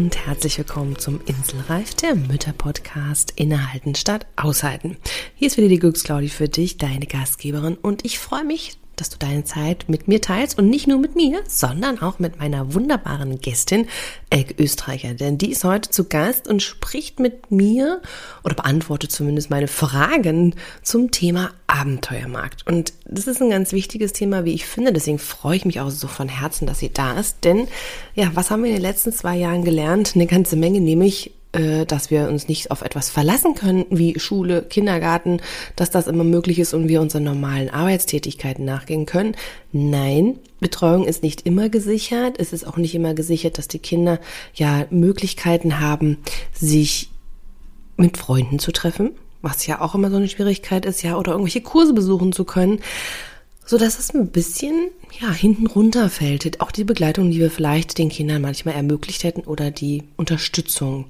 und 0.00 0.16
herzlich 0.26 0.56
willkommen 0.56 0.98
zum 0.98 1.20
Inselreif, 1.26 1.94
der 1.94 2.14
Mütter-Podcast 2.14 3.34
Innehalten 3.36 3.94
statt 3.94 4.26
Aushalten. 4.34 4.96
Hier 5.34 5.48
ist 5.48 5.58
wieder 5.58 5.68
die 5.68 5.78
Glücksclaudi 5.78 6.30
für 6.30 6.48
dich, 6.48 6.78
deine 6.78 7.04
Gastgeberin 7.04 7.76
und 7.76 8.02
ich 8.06 8.18
freue 8.18 8.44
mich, 8.44 8.78
dass 9.00 9.08
du 9.08 9.16
deine 9.18 9.44
Zeit 9.44 9.86
mit 9.88 10.08
mir 10.08 10.20
teilst 10.20 10.58
und 10.58 10.68
nicht 10.68 10.86
nur 10.86 10.98
mit 10.98 11.16
mir, 11.16 11.42
sondern 11.48 12.00
auch 12.00 12.18
mit 12.18 12.38
meiner 12.38 12.74
wunderbaren 12.74 13.40
Gästin 13.40 13.86
Elke 14.28 14.62
Österreicher, 14.62 15.14
denn 15.14 15.38
die 15.38 15.50
ist 15.50 15.64
heute 15.64 15.90
zu 15.90 16.04
Gast 16.04 16.46
und 16.46 16.62
spricht 16.62 17.18
mit 17.18 17.50
mir 17.50 18.02
oder 18.44 18.54
beantwortet 18.54 19.10
zumindest 19.10 19.50
meine 19.50 19.68
Fragen 19.68 20.54
zum 20.82 21.10
Thema 21.10 21.50
Abenteuermarkt. 21.66 22.66
Und 22.66 22.92
das 23.06 23.26
ist 23.26 23.40
ein 23.40 23.50
ganz 23.50 23.72
wichtiges 23.72 24.12
Thema, 24.12 24.44
wie 24.44 24.54
ich 24.54 24.66
finde, 24.66 24.92
deswegen 24.92 25.18
freue 25.18 25.56
ich 25.56 25.64
mich 25.64 25.80
auch 25.80 25.90
so 25.90 26.06
von 26.06 26.28
Herzen, 26.28 26.66
dass 26.66 26.78
sie 26.78 26.92
da 26.92 27.18
ist, 27.18 27.44
denn 27.44 27.68
ja, 28.14 28.30
was 28.34 28.50
haben 28.50 28.62
wir 28.62 28.70
in 28.70 28.76
den 28.76 28.82
letzten 28.82 29.12
zwei 29.12 29.36
Jahren 29.36 29.64
gelernt? 29.64 30.12
Eine 30.14 30.26
ganze 30.26 30.56
Menge, 30.56 30.80
nämlich 30.80 31.32
dass 31.52 32.12
wir 32.12 32.28
uns 32.28 32.46
nicht 32.46 32.70
auf 32.70 32.82
etwas 32.82 33.10
verlassen 33.10 33.54
können, 33.56 33.84
wie 33.90 34.18
Schule, 34.20 34.62
Kindergarten, 34.62 35.40
dass 35.74 35.90
das 35.90 36.06
immer 36.06 36.22
möglich 36.22 36.60
ist 36.60 36.74
und 36.74 36.88
wir 36.88 37.00
unseren 37.00 37.24
normalen 37.24 37.70
Arbeitstätigkeiten 37.70 38.64
nachgehen 38.64 39.04
können. 39.04 39.34
Nein, 39.72 40.38
Betreuung 40.60 41.06
ist 41.06 41.24
nicht 41.24 41.46
immer 41.46 41.68
gesichert. 41.68 42.36
Es 42.38 42.52
ist 42.52 42.64
auch 42.66 42.76
nicht 42.76 42.94
immer 42.94 43.14
gesichert, 43.14 43.58
dass 43.58 43.66
die 43.66 43.80
Kinder 43.80 44.20
ja 44.54 44.86
Möglichkeiten 44.90 45.80
haben, 45.80 46.18
sich 46.52 47.10
mit 47.96 48.16
Freunden 48.16 48.60
zu 48.60 48.70
treffen, 48.70 49.10
was 49.42 49.66
ja 49.66 49.80
auch 49.80 49.96
immer 49.96 50.10
so 50.10 50.16
eine 50.16 50.28
Schwierigkeit 50.28 50.86
ist, 50.86 51.02
ja, 51.02 51.16
oder 51.16 51.32
irgendwelche 51.32 51.62
Kurse 51.62 51.94
besuchen 51.94 52.32
zu 52.32 52.44
können 52.44 52.80
so 53.70 53.78
dass 53.78 54.00
es 54.00 54.12
ein 54.12 54.26
bisschen 54.26 54.90
ja 55.20 55.30
hinten 55.30 55.68
runterfällt. 55.68 56.60
Auch 56.60 56.72
die 56.72 56.82
Begleitung, 56.82 57.30
die 57.30 57.38
wir 57.38 57.52
vielleicht 57.52 57.98
den 57.98 58.08
Kindern 58.08 58.42
manchmal 58.42 58.74
ermöglicht 58.74 59.22
hätten 59.22 59.42
oder 59.42 59.70
die 59.70 60.02
Unterstützung. 60.16 61.04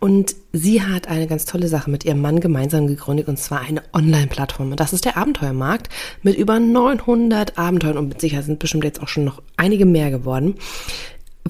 Und 0.00 0.34
sie 0.52 0.82
hat 0.82 1.06
eine 1.06 1.28
ganz 1.28 1.44
tolle 1.44 1.68
Sache 1.68 1.88
mit 1.88 2.04
ihrem 2.04 2.20
Mann 2.20 2.40
gemeinsam 2.40 2.88
gegründet 2.88 3.28
und 3.28 3.38
zwar 3.38 3.60
eine 3.60 3.84
Online-Plattform. 3.92 4.72
Und 4.72 4.80
das 4.80 4.92
ist 4.92 5.04
der 5.04 5.16
Abenteuermarkt 5.16 5.88
mit 6.24 6.36
über 6.36 6.58
900 6.58 7.56
Abenteuern 7.56 7.98
und 7.98 8.08
mit 8.08 8.20
Sicherheit 8.20 8.46
sind 8.46 8.58
bestimmt 8.58 8.82
jetzt 8.82 9.00
auch 9.00 9.08
schon 9.08 9.24
noch 9.24 9.40
einige 9.56 9.86
mehr 9.86 10.10
geworden 10.10 10.56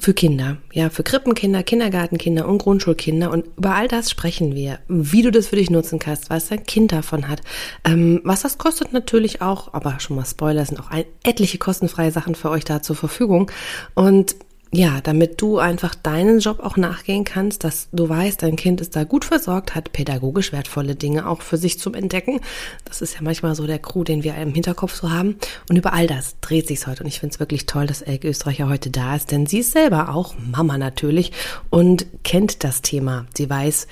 für 0.00 0.14
Kinder, 0.14 0.56
ja, 0.72 0.88
für 0.88 1.02
Krippenkinder, 1.02 1.62
Kindergartenkinder 1.62 2.48
und 2.48 2.58
Grundschulkinder. 2.58 3.30
Und 3.30 3.46
über 3.56 3.74
all 3.74 3.86
das 3.86 4.10
sprechen 4.10 4.54
wir, 4.54 4.78
wie 4.88 5.22
du 5.22 5.30
das 5.30 5.48
für 5.48 5.56
dich 5.56 5.70
nutzen 5.70 5.98
kannst, 5.98 6.30
was 6.30 6.48
dein 6.48 6.64
Kind 6.64 6.92
davon 6.92 7.28
hat. 7.28 7.42
Ähm, 7.84 8.20
was 8.24 8.40
das 8.42 8.58
kostet 8.58 8.92
natürlich 8.92 9.42
auch, 9.42 9.74
aber 9.74 10.00
schon 10.00 10.16
mal 10.16 10.24
Spoiler, 10.24 10.64
sind 10.64 10.80
auch 10.80 10.90
ein, 10.90 11.04
etliche 11.22 11.58
kostenfreie 11.58 12.10
Sachen 12.10 12.34
für 12.34 12.50
euch 12.50 12.64
da 12.64 12.82
zur 12.82 12.96
Verfügung. 12.96 13.50
Und 13.94 14.36
ja, 14.72 15.00
damit 15.00 15.40
du 15.40 15.58
einfach 15.58 15.96
deinen 15.96 16.38
Job 16.38 16.60
auch 16.60 16.76
nachgehen 16.76 17.24
kannst, 17.24 17.64
dass 17.64 17.88
du 17.90 18.08
weißt, 18.08 18.42
dein 18.42 18.54
Kind 18.54 18.80
ist 18.80 18.94
da 18.94 19.02
gut 19.02 19.24
versorgt, 19.24 19.74
hat 19.74 19.92
pädagogisch 19.92 20.52
wertvolle 20.52 20.94
Dinge 20.94 21.28
auch 21.28 21.42
für 21.42 21.56
sich 21.56 21.80
zum 21.80 21.94
Entdecken. 21.94 22.40
Das 22.84 23.02
ist 23.02 23.14
ja 23.14 23.20
manchmal 23.22 23.56
so 23.56 23.66
der 23.66 23.80
Crew, 23.80 24.04
den 24.04 24.22
wir 24.22 24.36
im 24.36 24.54
Hinterkopf 24.54 24.94
so 24.94 25.10
haben. 25.10 25.36
Und 25.68 25.76
über 25.76 25.92
all 25.92 26.06
das 26.06 26.36
dreht 26.40 26.68
sich's 26.68 26.86
heute. 26.86 27.02
Und 27.02 27.08
ich 27.08 27.18
finde 27.18 27.34
es 27.34 27.40
wirklich 27.40 27.66
toll, 27.66 27.88
dass 27.88 28.00
Elke 28.00 28.28
Österreicher 28.28 28.68
heute 28.68 28.90
da 28.90 29.16
ist, 29.16 29.32
denn 29.32 29.46
sie 29.46 29.58
ist 29.58 29.72
selber 29.72 30.14
auch 30.14 30.34
Mama 30.38 30.78
natürlich 30.78 31.32
und 31.70 32.06
kennt 32.22 32.62
das 32.62 32.80
Thema. 32.80 33.26
Sie 33.36 33.50
weiß, 33.50 33.88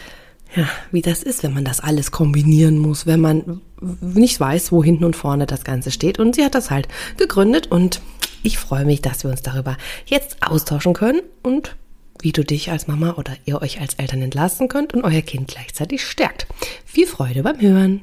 ja, 0.54 0.68
wie 0.92 1.02
das 1.02 1.24
ist, 1.24 1.42
wenn 1.42 1.54
man 1.54 1.64
das 1.64 1.80
alles 1.80 2.12
kombinieren 2.12 2.78
muss, 2.78 3.04
wenn 3.04 3.20
man 3.20 3.60
nicht 4.00 4.38
weiß, 4.38 4.70
wo 4.70 4.82
hinten 4.82 5.04
und 5.04 5.16
vorne 5.16 5.46
das 5.46 5.64
Ganze 5.64 5.90
steht. 5.90 6.20
Und 6.20 6.36
sie 6.36 6.44
hat 6.44 6.54
das 6.54 6.70
halt 6.70 6.86
gegründet 7.16 7.66
und 7.66 8.00
ich 8.42 8.58
freue 8.58 8.84
mich, 8.84 9.02
dass 9.02 9.24
wir 9.24 9.30
uns 9.30 9.42
darüber 9.42 9.76
jetzt 10.06 10.42
austauschen 10.42 10.94
können 10.94 11.22
und 11.42 11.76
wie 12.20 12.32
du 12.32 12.44
dich 12.44 12.70
als 12.70 12.88
Mama 12.88 13.14
oder 13.14 13.36
ihr 13.44 13.62
euch 13.62 13.80
als 13.80 13.94
Eltern 13.94 14.22
entlasten 14.22 14.68
könnt 14.68 14.94
und 14.94 15.04
euer 15.04 15.22
Kind 15.22 15.48
gleichzeitig 15.48 16.04
stärkt. 16.04 16.46
Viel 16.84 17.06
Freude 17.06 17.42
beim 17.42 17.60
Hören! 17.60 18.02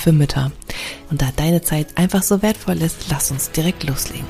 für 0.01 0.11
Mütter. 0.11 0.51
Und 1.09 1.21
da 1.21 1.29
deine 1.35 1.61
Zeit 1.61 1.97
einfach 1.97 2.23
so 2.23 2.41
wertvoll 2.41 2.81
ist, 2.81 3.05
lass 3.09 3.31
uns 3.31 3.51
direkt 3.51 3.83
loslegen. 3.83 4.25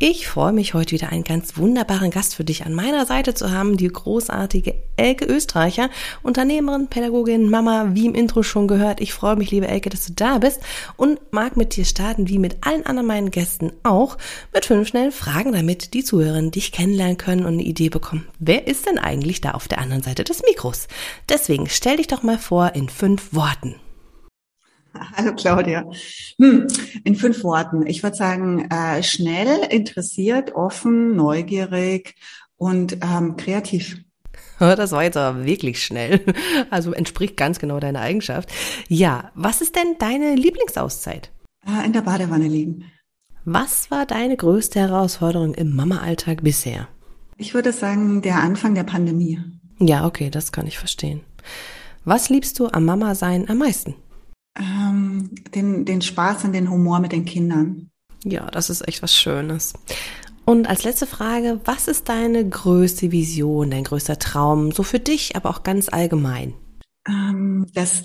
Ich 0.00 0.28
freue 0.28 0.52
mich 0.52 0.74
heute 0.74 0.92
wieder 0.92 1.08
einen 1.08 1.24
ganz 1.24 1.56
wunderbaren 1.56 2.12
Gast 2.12 2.36
für 2.36 2.44
dich 2.44 2.64
an 2.64 2.72
meiner 2.72 3.04
Seite 3.04 3.34
zu 3.34 3.50
haben, 3.50 3.76
die 3.76 3.88
großartige 3.88 4.76
Elke 4.96 5.24
Österreicher, 5.24 5.90
Unternehmerin, 6.22 6.86
Pädagogin, 6.86 7.50
Mama, 7.50 7.88
wie 7.94 8.06
im 8.06 8.14
Intro 8.14 8.44
schon 8.44 8.68
gehört. 8.68 9.00
Ich 9.00 9.12
freue 9.12 9.34
mich, 9.34 9.50
liebe 9.50 9.66
Elke, 9.66 9.90
dass 9.90 10.06
du 10.06 10.12
da 10.12 10.38
bist 10.38 10.60
und 10.96 11.18
mag 11.32 11.56
mit 11.56 11.74
dir 11.74 11.84
starten, 11.84 12.28
wie 12.28 12.38
mit 12.38 12.58
allen 12.60 12.86
anderen 12.86 13.08
meinen 13.08 13.32
Gästen 13.32 13.72
auch, 13.82 14.18
mit 14.54 14.66
fünf 14.66 14.86
schnellen 14.86 15.10
Fragen, 15.10 15.52
damit 15.52 15.94
die 15.94 16.04
Zuhörerinnen 16.04 16.52
dich 16.52 16.70
kennenlernen 16.70 17.16
können 17.16 17.44
und 17.44 17.54
eine 17.54 17.64
Idee 17.64 17.88
bekommen. 17.88 18.28
Wer 18.38 18.68
ist 18.68 18.86
denn 18.86 19.00
eigentlich 19.00 19.40
da 19.40 19.50
auf 19.50 19.66
der 19.66 19.78
anderen 19.78 20.04
Seite 20.04 20.22
des 20.22 20.42
Mikros? 20.48 20.86
Deswegen 21.28 21.68
stell 21.68 21.96
dich 21.96 22.06
doch 22.06 22.22
mal 22.22 22.38
vor 22.38 22.76
in 22.76 22.88
fünf 22.88 23.34
Worten. 23.34 23.74
Hallo 25.16 25.34
Claudia. 25.34 25.84
Hm, 26.40 26.66
in 27.04 27.14
fünf 27.14 27.44
Worten. 27.44 27.86
Ich 27.86 28.02
würde 28.02 28.16
sagen, 28.16 28.70
äh, 28.70 29.02
schnell, 29.02 29.64
interessiert, 29.70 30.54
offen, 30.54 31.16
neugierig 31.16 32.14
und 32.56 32.98
ähm, 33.02 33.36
kreativ. 33.36 33.98
Das 34.58 34.90
war 34.92 35.04
jetzt 35.04 35.16
aber 35.16 35.44
wirklich 35.44 35.82
schnell. 35.82 36.20
Also 36.70 36.92
entspricht 36.92 37.36
ganz 37.36 37.58
genau 37.58 37.80
deiner 37.80 38.00
Eigenschaft. 38.00 38.50
Ja, 38.88 39.30
was 39.34 39.60
ist 39.60 39.76
denn 39.76 39.96
deine 39.98 40.34
Lieblingsauszeit? 40.34 41.30
Äh, 41.66 41.86
in 41.86 41.92
der 41.92 42.02
Badewanne 42.02 42.48
liegen. 42.48 42.84
Was 43.44 43.90
war 43.90 44.04
deine 44.04 44.36
größte 44.36 44.80
Herausforderung 44.80 45.54
im 45.54 45.74
Mama-Alltag 45.74 46.42
bisher? 46.42 46.88
Ich 47.36 47.54
würde 47.54 47.72
sagen, 47.72 48.20
der 48.20 48.42
Anfang 48.42 48.74
der 48.74 48.82
Pandemie. 48.82 49.40
Ja, 49.78 50.06
okay, 50.06 50.28
das 50.28 50.52
kann 50.52 50.66
ich 50.66 50.76
verstehen. 50.76 51.20
Was 52.04 52.28
liebst 52.28 52.58
du 52.58 52.66
am 52.66 52.84
Mama-Sein 52.84 53.48
am 53.48 53.58
meisten? 53.58 53.94
Ähm, 54.58 55.30
den, 55.54 55.84
den 55.84 56.02
Spaß 56.02 56.44
und 56.44 56.52
den 56.52 56.70
Humor 56.70 57.00
mit 57.00 57.12
den 57.12 57.24
Kindern. 57.24 57.90
Ja, 58.24 58.50
das 58.50 58.70
ist 58.70 58.86
echt 58.86 59.02
was 59.02 59.14
Schönes. 59.14 59.74
Und 60.44 60.66
als 60.66 60.82
letzte 60.82 61.06
Frage, 61.06 61.60
was 61.64 61.88
ist 61.88 62.08
deine 62.08 62.48
größte 62.48 63.12
Vision, 63.12 63.70
dein 63.70 63.84
größter 63.84 64.18
Traum, 64.18 64.72
so 64.72 64.82
für 64.82 64.98
dich, 64.98 65.36
aber 65.36 65.50
auch 65.50 65.62
ganz 65.62 65.88
allgemein? 65.88 66.54
Ähm, 67.06 67.66
dass 67.74 68.04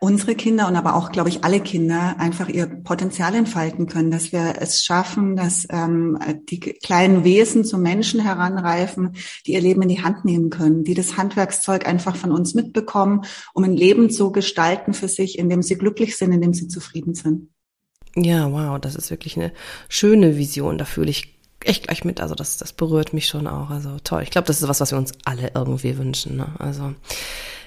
unsere 0.00 0.34
Kinder 0.34 0.66
und 0.68 0.76
aber 0.76 0.96
auch, 0.96 1.12
glaube 1.12 1.28
ich, 1.28 1.44
alle 1.44 1.60
Kinder 1.60 2.16
einfach 2.18 2.48
ihr 2.48 2.66
Potenzial 2.66 3.34
entfalten 3.34 3.86
können, 3.86 4.10
dass 4.10 4.32
wir 4.32 4.56
es 4.60 4.84
schaffen, 4.84 5.36
dass 5.36 5.66
ähm, 5.70 6.18
die 6.48 6.60
kleinen 6.60 7.24
Wesen 7.24 7.64
zu 7.64 7.78
Menschen 7.78 8.20
heranreifen, 8.20 9.16
die 9.46 9.52
ihr 9.52 9.60
Leben 9.60 9.82
in 9.82 9.88
die 9.88 10.02
Hand 10.02 10.24
nehmen 10.24 10.50
können, 10.50 10.84
die 10.84 10.94
das 10.94 11.16
Handwerkszeug 11.16 11.86
einfach 11.86 12.16
von 12.16 12.32
uns 12.32 12.54
mitbekommen, 12.54 13.22
um 13.52 13.64
ein 13.64 13.76
Leben 13.76 14.10
zu 14.10 14.32
gestalten 14.32 14.94
für 14.94 15.08
sich, 15.08 15.38
in 15.38 15.48
dem 15.48 15.62
sie 15.62 15.76
glücklich 15.76 16.16
sind, 16.16 16.32
in 16.32 16.40
dem 16.40 16.54
sie 16.54 16.68
zufrieden 16.68 17.14
sind. 17.14 17.48
Ja, 18.16 18.50
wow, 18.52 18.78
das 18.78 18.94
ist 18.94 19.10
wirklich 19.10 19.36
eine 19.36 19.52
schöne 19.88 20.36
Vision. 20.36 20.78
Da 20.78 20.84
fühle 20.84 21.10
ich 21.10 21.34
echt 21.64 21.86
gleich 21.86 22.04
mit. 22.04 22.20
Also 22.20 22.34
das, 22.34 22.56
das 22.56 22.72
berührt 22.72 23.12
mich 23.12 23.26
schon 23.26 23.46
auch. 23.46 23.70
Also 23.70 23.96
toll. 24.04 24.22
Ich 24.22 24.30
glaube, 24.30 24.46
das 24.46 24.62
ist 24.62 24.68
was, 24.68 24.80
was 24.80 24.92
wir 24.92 24.98
uns 24.98 25.12
alle 25.24 25.50
irgendwie 25.54 25.98
wünschen. 25.98 26.36
Ne? 26.36 26.54
Also 26.58 26.94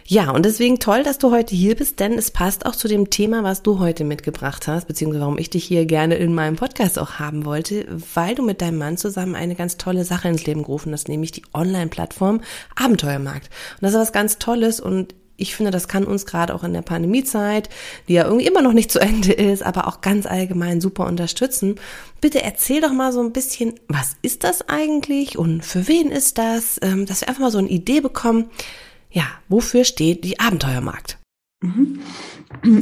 ja, 0.10 0.32
und 0.32 0.46
deswegen 0.46 0.80
toll, 0.80 1.04
dass 1.04 1.18
du 1.18 1.32
heute 1.32 1.54
hier 1.54 1.76
bist, 1.76 2.00
denn 2.00 2.14
es 2.14 2.32
passt 2.32 2.66
auch 2.66 2.76
zu 2.76 2.88
dem 2.88 3.10
Thema, 3.10 3.44
was 3.44 3.62
du 3.62 3.80
heute 3.80 4.06
mitgebracht 4.06 4.66
hast, 4.66 4.88
beziehungsweise 4.88 5.20
warum 5.20 5.38
ich 5.38 5.50
dich 5.50 5.66
hier 5.66 5.86
gerne 5.86 6.16
in 6.16 6.34
meinem 6.34 6.56
Podcast 6.56 6.98
auch 6.98 7.16
haben 7.16 7.44
wollte, 7.44 7.86
weil 8.14 8.34
du 8.34 8.42
mit 8.42 8.62
deinem 8.62 8.78
Mann 8.78 8.96
zusammen 8.96 9.36
eine 9.36 9.56
ganz 9.56 9.76
tolle 9.76 10.06
Sache 10.06 10.30
ins 10.30 10.46
Leben 10.46 10.64
gerufen 10.64 10.94
hast, 10.94 11.10
nämlich 11.10 11.34
die 11.34 11.44
Online-Plattform 11.54 12.40
Abenteuermarkt. 12.78 13.50
Und 13.74 13.82
das 13.82 13.92
ist 13.92 14.00
was 14.00 14.14
ganz 14.14 14.40
Tolles 14.40 14.80
und 14.80 15.14
ich 15.36 15.56
finde, 15.56 15.72
das 15.72 15.90
kann 15.90 16.06
uns 16.06 16.26
gerade 16.26 16.56
auch 16.56 16.64
in 16.64 16.74
der 16.74 16.82
Pandemiezeit, 16.84 17.70
die 18.08 18.14
ja 18.14 18.24
irgendwie 18.26 18.48
immer 18.48 18.62
noch 18.62 18.74
nicht 18.74 18.92
zu 18.92 19.00
Ende 19.00 19.34
ist, 19.34 19.62
aber 19.62 19.88
auch 19.88 20.00
ganz 20.00 20.26
allgemein 20.26 20.80
super 20.80 21.06
unterstützen. 21.06 21.76
Bitte 22.22 22.42
erzähl 22.42 22.80
doch 22.80 22.94
mal 22.94 23.12
so 23.12 23.20
ein 23.20 23.34
bisschen, 23.34 23.74
was 23.90 24.16
ist 24.22 24.46
das 24.46 24.70
eigentlich 24.70 25.38
und 25.38 25.66
für 25.66 25.90
wen 25.90 26.12
ist 26.12 26.38
das, 26.38 26.80
ähm, 26.82 27.06
dass 27.06 27.22
wir 27.22 27.28
einfach 27.28 27.42
mal 27.42 27.52
so 27.52 27.60
eine 27.60 27.68
Idee 27.68 28.00
bekommen, 28.00 28.50
ja, 29.18 29.26
wofür 29.50 29.84
steht 29.84 30.24
die 30.24 30.40
Abenteuermarkt? 30.40 31.18
Mhm. 31.62 32.02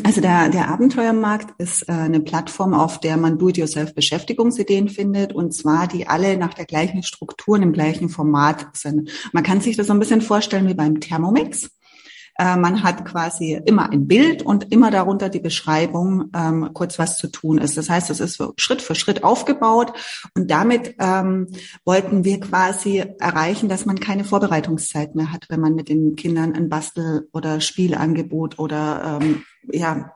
Also 0.03 0.19
der, 0.19 0.49
der 0.49 0.67
Abenteuermarkt 0.67 1.53
ist 1.59 1.87
äh, 1.87 1.93
eine 1.93 2.19
Plattform, 2.19 2.73
auf 2.73 2.99
der 2.99 3.15
man 3.15 3.37
Do-it-yourself-Beschäftigungsideen 3.37 4.89
findet 4.89 5.31
und 5.31 5.53
zwar 5.53 5.87
die 5.87 6.07
alle 6.07 6.37
nach 6.37 6.53
der 6.53 6.65
gleichen 6.65 7.03
Struktur 7.03 7.55
und 7.55 7.63
im 7.63 7.71
gleichen 7.71 8.09
Format 8.09 8.67
sind. 8.75 9.09
Man 9.31 9.43
kann 9.43 9.61
sich 9.61 9.77
das 9.77 9.87
so 9.87 9.93
ein 9.93 9.99
bisschen 9.99 10.19
vorstellen 10.19 10.67
wie 10.67 10.73
beim 10.73 10.99
Thermomix. 10.99 11.69
Äh, 12.37 12.57
man 12.57 12.83
hat 12.83 13.05
quasi 13.05 13.59
immer 13.65 13.89
ein 13.91 14.07
Bild 14.07 14.43
und 14.43 14.71
immer 14.71 14.91
darunter 14.91 15.29
die 15.29 15.39
Beschreibung, 15.39 16.31
ähm, 16.35 16.71
kurz 16.73 16.99
was 16.99 17.17
zu 17.17 17.27
tun 17.27 17.57
ist. 17.57 17.77
Das 17.77 17.89
heißt, 17.89 18.09
es 18.09 18.19
ist 18.19 18.43
Schritt 18.57 18.81
für 18.81 18.95
Schritt 18.95 19.23
aufgebaut 19.23 19.93
und 20.35 20.51
damit 20.51 20.95
ähm, 20.99 21.47
wollten 21.85 22.25
wir 22.25 22.39
quasi 22.39 23.03
erreichen, 23.19 23.69
dass 23.69 23.85
man 23.85 23.99
keine 23.99 24.25
Vorbereitungszeit 24.25 25.15
mehr 25.15 25.31
hat, 25.31 25.45
wenn 25.49 25.61
man 25.61 25.75
mit 25.75 25.87
den 25.87 26.15
Kindern 26.15 26.53
ein 26.53 26.69
Bastel- 26.69 27.29
oder 27.31 27.61
Spielangebot 27.61 28.59
oder 28.59 29.19
ähm, 29.21 29.43
ja 29.71 30.14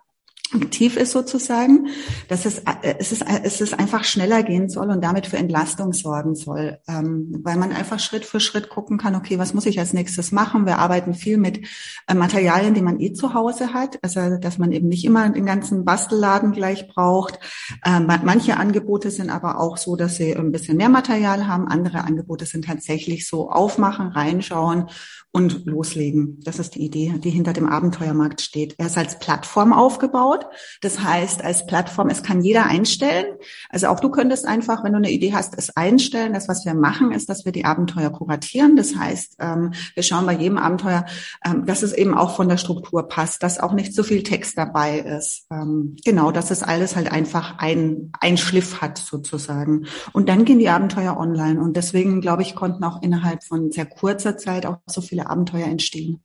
aktiv 0.54 0.98
ist 0.98 1.12
sozusagen, 1.12 1.88
dass 2.28 2.46
es, 2.46 2.60
äh, 2.60 2.96
es, 3.00 3.12
ist, 3.12 3.24
es 3.44 3.62
ist 3.62 3.78
einfach 3.78 4.04
schneller 4.04 4.44
gehen 4.44 4.70
soll 4.70 4.90
und 4.90 5.04
damit 5.04 5.28
für 5.28 5.38
Entlastung 5.38 5.94
sorgen 5.94 6.36
soll, 6.36 6.80
ähm, 6.88 7.40
weil 7.44 7.58
man 7.58 7.72
einfach 7.72 8.00
Schritt 8.00 8.26
für 8.26 8.40
Schritt 8.40 8.70
gucken 8.70 8.98
kann, 8.98 9.16
okay, 9.16 9.38
was 9.40 9.54
muss 9.54 9.66
ich 9.66 9.80
als 9.80 9.94
nächstes 9.94 10.32
machen? 10.32 10.66
Wir 10.66 10.80
arbeiten 10.80 11.14
viel 11.14 11.38
mit 11.38 11.66
äh, 12.08 12.14
Materialien, 12.14 12.74
die 12.74 12.82
man 12.82 13.00
eh 13.00 13.14
zu 13.14 13.34
Hause 13.34 13.74
hat, 13.74 14.00
also 14.02 14.38
dass 14.38 14.58
man 14.58 14.72
eben 14.72 14.88
nicht 14.88 15.06
immer 15.06 15.30
den 15.30 15.46
ganzen 15.46 15.86
Bastelladen 15.86 16.52
gleich 16.52 16.88
braucht. 16.88 17.40
Ähm, 17.86 18.08
manche 18.24 18.58
Angebote 18.58 19.12
sind 19.12 19.30
aber 19.30 19.60
auch 19.60 19.78
so, 19.78 19.96
dass 19.96 20.18
sie 20.18 20.36
ein 20.36 20.52
bisschen 20.52 20.78
mehr 20.78 20.90
Material 20.90 21.48
haben. 21.48 21.68
Andere 21.68 22.04
Angebote 22.04 22.46
sind 22.46 22.66
tatsächlich 22.66 23.28
so 23.28 23.50
aufmachen, 23.50 24.08
reinschauen 24.10 24.88
und 25.32 25.66
loslegen. 25.66 26.40
Das 26.44 26.60
ist 26.60 26.76
die 26.76 26.84
Idee, 26.84 27.14
die 27.24 27.30
hinter 27.30 27.54
dem 27.54 27.68
Abenteuermarkt 27.68 28.42
steht. 28.42 28.76
Er 28.78 28.88
ist 28.88 28.98
als 28.98 29.20
Plattform 29.20 29.74
aufgebaut. 29.74 30.39
Das 30.82 31.00
heißt, 31.00 31.44
als 31.44 31.66
Plattform, 31.66 32.10
es 32.10 32.24
kann 32.24 32.42
jeder 32.42 32.66
einstellen. 32.66 33.26
Also 33.70 33.88
auch 33.88 34.00
du 34.00 34.10
könntest 34.10 34.46
einfach, 34.46 34.84
wenn 34.84 34.94
du 34.94 34.98
eine 34.98 35.12
Idee 35.12 35.34
hast, 35.34 35.58
es 35.58 35.76
einstellen. 35.76 36.34
Das, 36.34 36.48
was 36.48 36.66
wir 36.66 36.74
machen, 36.74 37.12
ist, 37.12 37.30
dass 37.30 37.46
wir 37.46 37.52
die 37.52 37.66
Abenteuer 37.66 38.10
kuratieren. 38.10 38.76
Das 38.76 38.96
heißt, 38.96 39.38
ähm, 39.40 39.74
wir 39.94 40.04
schauen 40.04 40.26
bei 40.26 40.34
jedem 40.34 40.58
Abenteuer, 40.58 41.06
ähm, 41.46 41.66
dass 41.66 41.84
es 41.84 41.94
eben 41.94 42.14
auch 42.16 42.36
von 42.36 42.50
der 42.50 42.58
Struktur 42.58 43.08
passt, 43.08 43.44
dass 43.44 43.60
auch 43.60 43.74
nicht 43.74 43.94
so 43.94 44.04
viel 44.04 44.24
Text 44.24 44.58
dabei 44.58 45.00
ist. 45.00 45.48
Ähm, 45.52 45.96
genau, 46.06 46.32
dass 46.32 46.52
es 46.52 46.64
alles 46.64 46.96
halt 46.96 47.12
einfach 47.12 47.58
ein, 47.60 48.12
ein 48.20 48.38
Schliff 48.38 48.82
hat 48.82 48.98
sozusagen. 48.98 49.86
Und 50.14 50.30
dann 50.30 50.46
gehen 50.46 50.60
die 50.60 50.70
Abenteuer 50.70 51.18
online. 51.18 51.60
Und 51.60 51.76
deswegen, 51.76 52.22
glaube 52.22 52.42
ich, 52.42 52.56
konnten 52.56 52.84
auch 52.84 53.02
innerhalb 53.02 53.44
von 53.44 53.72
sehr 53.72 53.86
kurzer 53.86 54.38
Zeit 54.38 54.66
auch 54.66 54.78
so 54.86 55.02
viele 55.02 55.30
Abenteuer 55.30 55.68
entstehen. 55.68 56.22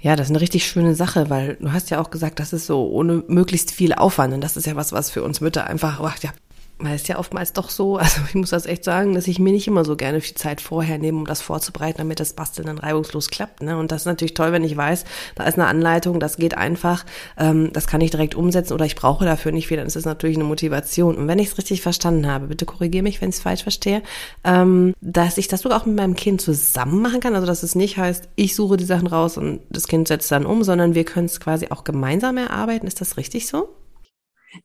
Ja, 0.00 0.16
das 0.16 0.26
ist 0.26 0.32
eine 0.32 0.40
richtig 0.40 0.66
schöne 0.66 0.94
Sache, 0.96 1.30
weil 1.30 1.56
du 1.60 1.72
hast 1.72 1.90
ja 1.90 2.00
auch 2.00 2.10
gesagt, 2.10 2.40
das 2.40 2.52
ist 2.52 2.66
so 2.66 2.88
ohne 2.88 3.22
möglichst 3.28 3.70
viel 3.70 3.92
Aufwand. 3.94 4.34
Und 4.34 4.40
das 4.40 4.56
ist 4.56 4.66
ja 4.66 4.74
was, 4.74 4.92
was 4.92 5.10
für 5.10 5.22
uns 5.22 5.40
Mütter 5.40 5.66
einfach, 5.66 6.00
ach, 6.00 6.18
ja, 6.22 6.32
weil 6.82 6.96
es 6.96 7.06
ja 7.08 7.18
oftmals 7.18 7.52
doch 7.52 7.70
so, 7.70 7.96
also 7.98 8.20
ich 8.28 8.34
muss 8.34 8.50
das 8.50 8.66
echt 8.66 8.84
sagen, 8.84 9.14
dass 9.14 9.28
ich 9.28 9.38
mir 9.38 9.52
nicht 9.52 9.66
immer 9.66 9.84
so 9.84 9.96
gerne 9.96 10.20
viel 10.20 10.36
Zeit 10.36 10.60
vorher 10.60 10.98
nehme, 10.98 11.18
um 11.18 11.26
das 11.26 11.42
vorzubereiten, 11.42 11.98
damit 11.98 12.20
das 12.20 12.32
Basteln 12.32 12.66
dann 12.66 12.78
reibungslos 12.78 13.28
klappt. 13.28 13.62
Ne? 13.62 13.76
Und 13.76 13.92
das 13.92 14.02
ist 14.02 14.06
natürlich 14.06 14.34
toll, 14.34 14.52
wenn 14.52 14.64
ich 14.64 14.76
weiß, 14.76 15.04
da 15.34 15.44
ist 15.44 15.54
eine 15.54 15.66
Anleitung, 15.66 16.20
das 16.20 16.36
geht 16.36 16.56
einfach, 16.56 17.04
ähm, 17.38 17.70
das 17.72 17.86
kann 17.86 18.00
ich 18.00 18.10
direkt 18.10 18.34
umsetzen 18.34 18.72
oder 18.74 18.84
ich 18.84 18.96
brauche 18.96 19.24
dafür 19.24 19.52
nicht 19.52 19.68
viel, 19.68 19.76
dann 19.76 19.86
ist 19.86 19.96
das 19.96 20.04
natürlich 20.04 20.36
eine 20.36 20.44
Motivation. 20.44 21.16
Und 21.16 21.28
wenn 21.28 21.38
ich 21.38 21.48
es 21.48 21.58
richtig 21.58 21.82
verstanden 21.82 22.26
habe, 22.26 22.46
bitte 22.48 22.66
korrigiere 22.66 23.02
mich, 23.02 23.20
wenn 23.20 23.30
ich 23.30 23.36
es 23.36 23.42
falsch 23.42 23.62
verstehe, 23.62 24.02
ähm, 24.44 24.94
dass 25.00 25.38
ich 25.38 25.48
das 25.48 25.62
sogar 25.62 25.80
auch 25.80 25.86
mit 25.86 25.96
meinem 25.96 26.16
Kind 26.16 26.40
zusammen 26.40 27.00
machen 27.02 27.20
kann, 27.20 27.34
also 27.34 27.46
dass 27.46 27.62
es 27.62 27.74
nicht 27.74 27.96
heißt, 27.96 28.28
ich 28.36 28.54
suche 28.54 28.76
die 28.76 28.84
Sachen 28.84 29.06
raus 29.06 29.36
und 29.38 29.60
das 29.70 29.86
Kind 29.86 30.08
setzt 30.08 30.30
dann 30.30 30.46
um, 30.46 30.64
sondern 30.64 30.94
wir 30.94 31.04
können 31.04 31.26
es 31.26 31.40
quasi 31.40 31.68
auch 31.70 31.84
gemeinsam 31.84 32.36
erarbeiten. 32.36 32.86
Ist 32.86 33.00
das 33.00 33.16
richtig 33.16 33.46
so? 33.46 33.68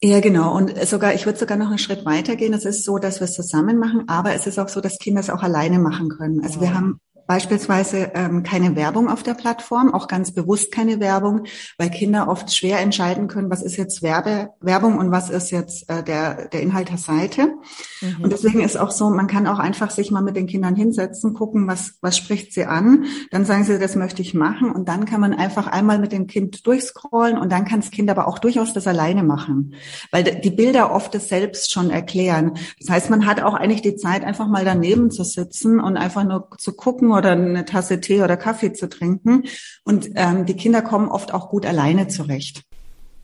Ja, 0.01 0.19
genau. 0.19 0.55
Und 0.55 0.77
sogar, 0.85 1.13
ich 1.13 1.25
würde 1.25 1.39
sogar 1.39 1.57
noch 1.57 1.69
einen 1.69 1.77
Schritt 1.77 2.05
weitergehen. 2.05 2.53
Es 2.53 2.65
ist 2.65 2.83
so, 2.83 2.97
dass 2.97 3.19
wir 3.19 3.25
es 3.25 3.33
zusammen 3.33 3.77
machen, 3.77 4.03
aber 4.07 4.33
es 4.33 4.45
ist 4.45 4.59
auch 4.59 4.69
so, 4.69 4.81
dass 4.81 4.99
Kinder 4.99 5.21
es 5.21 5.29
auch 5.29 5.43
alleine 5.43 5.79
machen 5.79 6.09
können. 6.09 6.43
Also 6.43 6.61
wir 6.61 6.73
haben 6.73 6.99
Beispielsweise 7.27 8.11
ähm, 8.15 8.43
keine 8.43 8.75
Werbung 8.75 9.09
auf 9.09 9.21
der 9.21 9.33
Plattform, 9.33 9.93
auch 9.93 10.07
ganz 10.07 10.31
bewusst 10.31 10.71
keine 10.71 10.99
Werbung, 10.99 11.43
weil 11.77 11.89
Kinder 11.89 12.27
oft 12.29 12.55
schwer 12.55 12.79
entscheiden 12.79 13.27
können, 13.27 13.49
was 13.49 13.61
ist 13.61 13.75
jetzt 13.77 14.01
Werbe, 14.01 14.49
Werbung 14.61 14.97
und 14.97 15.11
was 15.11 15.29
ist 15.29 15.51
jetzt 15.51 15.89
äh, 15.89 16.03
der, 16.03 16.47
der 16.47 16.61
Inhalt 16.61 16.89
der 16.89 16.97
Seite. 16.97 17.53
Mhm. 18.01 18.23
Und 18.23 18.31
deswegen 18.31 18.61
ist 18.61 18.77
auch 18.77 18.91
so, 18.91 19.09
man 19.09 19.27
kann 19.27 19.45
auch 19.47 19.59
einfach 19.59 19.91
sich 19.91 20.09
mal 20.09 20.21
mit 20.21 20.35
den 20.37 20.47
Kindern 20.47 20.75
hinsetzen, 20.75 21.33
gucken, 21.33 21.67
was, 21.67 21.95
was 22.01 22.17
spricht 22.17 22.53
sie 22.53 22.65
an. 22.65 23.05
Dann 23.31 23.45
sagen 23.45 23.65
sie, 23.65 23.77
das 23.77 23.95
möchte 23.95 24.21
ich 24.21 24.33
machen. 24.33 24.71
Und 24.71 24.87
dann 24.87 25.05
kann 25.05 25.19
man 25.19 25.33
einfach 25.33 25.67
einmal 25.67 25.99
mit 25.99 26.13
dem 26.13 26.27
Kind 26.27 26.65
durchscrollen 26.65 27.37
und 27.37 27.51
dann 27.51 27.65
kann 27.65 27.81
das 27.81 27.91
Kind 27.91 28.09
aber 28.09 28.27
auch 28.27 28.39
durchaus 28.39 28.73
das 28.73 28.87
alleine 28.87 29.23
machen, 29.23 29.73
weil 30.11 30.23
die 30.23 30.51
Bilder 30.51 30.93
oft 30.93 31.13
das 31.13 31.27
selbst 31.27 31.71
schon 31.71 31.89
erklären. 31.89 32.53
Das 32.79 32.89
heißt, 32.89 33.09
man 33.09 33.25
hat 33.25 33.41
auch 33.41 33.53
eigentlich 33.53 33.81
die 33.81 33.95
Zeit, 33.95 34.23
einfach 34.23 34.47
mal 34.47 34.63
daneben 34.63 35.11
zu 35.11 35.23
sitzen 35.23 35.79
und 35.79 35.97
einfach 35.97 36.23
nur 36.23 36.49
zu 36.57 36.73
gucken 36.73 37.11
oder 37.17 37.31
eine 37.31 37.65
Tasse 37.65 37.99
Tee 37.99 38.21
oder 38.21 38.37
Kaffee 38.37 38.73
zu 38.73 38.89
trinken. 38.89 39.43
Und 39.83 40.09
ähm, 40.15 40.45
die 40.45 40.55
Kinder 40.55 40.81
kommen 40.81 41.09
oft 41.09 41.33
auch 41.33 41.49
gut 41.49 41.65
alleine 41.65 42.07
zurecht. 42.07 42.63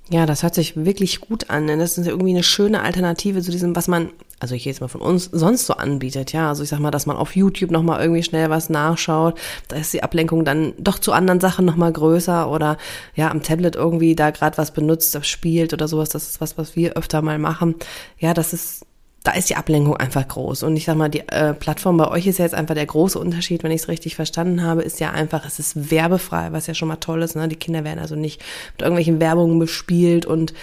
Ja, 0.09 0.25
das 0.25 0.43
hört 0.43 0.53
sich 0.53 0.75
wirklich 0.75 1.21
gut 1.21 1.49
an. 1.49 1.67
Denn 1.67 1.79
das 1.79 1.97
ist 1.97 2.07
irgendwie 2.07 2.31
eine 2.31 2.43
schöne 2.43 2.81
Alternative 2.81 3.41
zu 3.41 3.51
diesem, 3.51 3.75
was 3.75 3.87
man, 3.87 4.09
also 4.39 4.53
ich 4.53 4.65
jetzt 4.65 4.81
mal 4.81 4.89
von 4.89 5.01
uns, 5.01 5.29
sonst 5.31 5.65
so 5.65 5.75
anbietet. 5.75 6.33
Ja, 6.33 6.49
also 6.49 6.61
ich 6.61 6.69
sag 6.69 6.79
mal, 6.79 6.91
dass 6.91 7.05
man 7.05 7.15
auf 7.15 7.35
YouTube 7.35 7.71
nochmal 7.71 8.01
irgendwie 8.01 8.23
schnell 8.23 8.49
was 8.49 8.69
nachschaut. 8.69 9.39
Da 9.69 9.77
ist 9.77 9.93
die 9.93 10.03
Ablenkung 10.03 10.43
dann 10.43 10.73
doch 10.77 10.99
zu 10.99 11.13
anderen 11.13 11.39
Sachen 11.39 11.65
nochmal 11.65 11.93
größer 11.93 12.51
oder 12.51 12.77
ja, 13.15 13.31
am 13.31 13.43
Tablet 13.43 13.75
irgendwie 13.75 14.15
da 14.15 14.31
gerade 14.31 14.57
was 14.57 14.71
benutzt, 14.71 15.15
das 15.15 15.25
spielt 15.25 15.71
oder 15.71 15.87
sowas. 15.87 16.09
Das 16.09 16.29
ist 16.29 16.41
was, 16.41 16.57
was 16.57 16.75
wir 16.75 16.97
öfter 16.97 17.21
mal 17.21 17.39
machen. 17.39 17.75
Ja, 18.19 18.33
das 18.33 18.51
ist 18.51 18.85
da 19.23 19.31
ist 19.31 19.49
die 19.49 19.55
Ablenkung 19.55 19.95
einfach 19.95 20.27
groß. 20.27 20.63
Und 20.63 20.75
ich 20.75 20.83
sag 20.85 20.97
mal, 20.97 21.09
die 21.09 21.27
äh, 21.29 21.53
Plattform 21.53 21.95
bei 21.97 22.09
euch 22.09 22.27
ist 22.27 22.39
ja 22.39 22.45
jetzt 22.45 22.55
einfach 22.55 22.75
der 22.75 22.85
große 22.85 23.17
Unterschied, 23.17 23.63
wenn 23.63 23.71
ich 23.71 23.83
es 23.83 23.87
richtig 23.87 24.15
verstanden 24.15 24.63
habe, 24.63 24.81
ist 24.81 24.99
ja 24.99 25.11
einfach, 25.11 25.45
es 25.45 25.59
ist 25.59 25.89
werbefrei, 25.91 26.51
was 26.51 26.67
ja 26.67 26.73
schon 26.73 26.89
mal 26.89 26.97
toll 26.97 27.23
ist. 27.23 27.35
Ne? 27.35 27.47
Die 27.47 27.55
Kinder 27.55 27.85
werden 27.85 27.99
also 27.99 28.15
nicht 28.15 28.41
mit 28.73 28.81
irgendwelchen 28.81 29.21
Werbungen 29.21 29.59
bespielt 29.59 30.25
und 30.25 30.53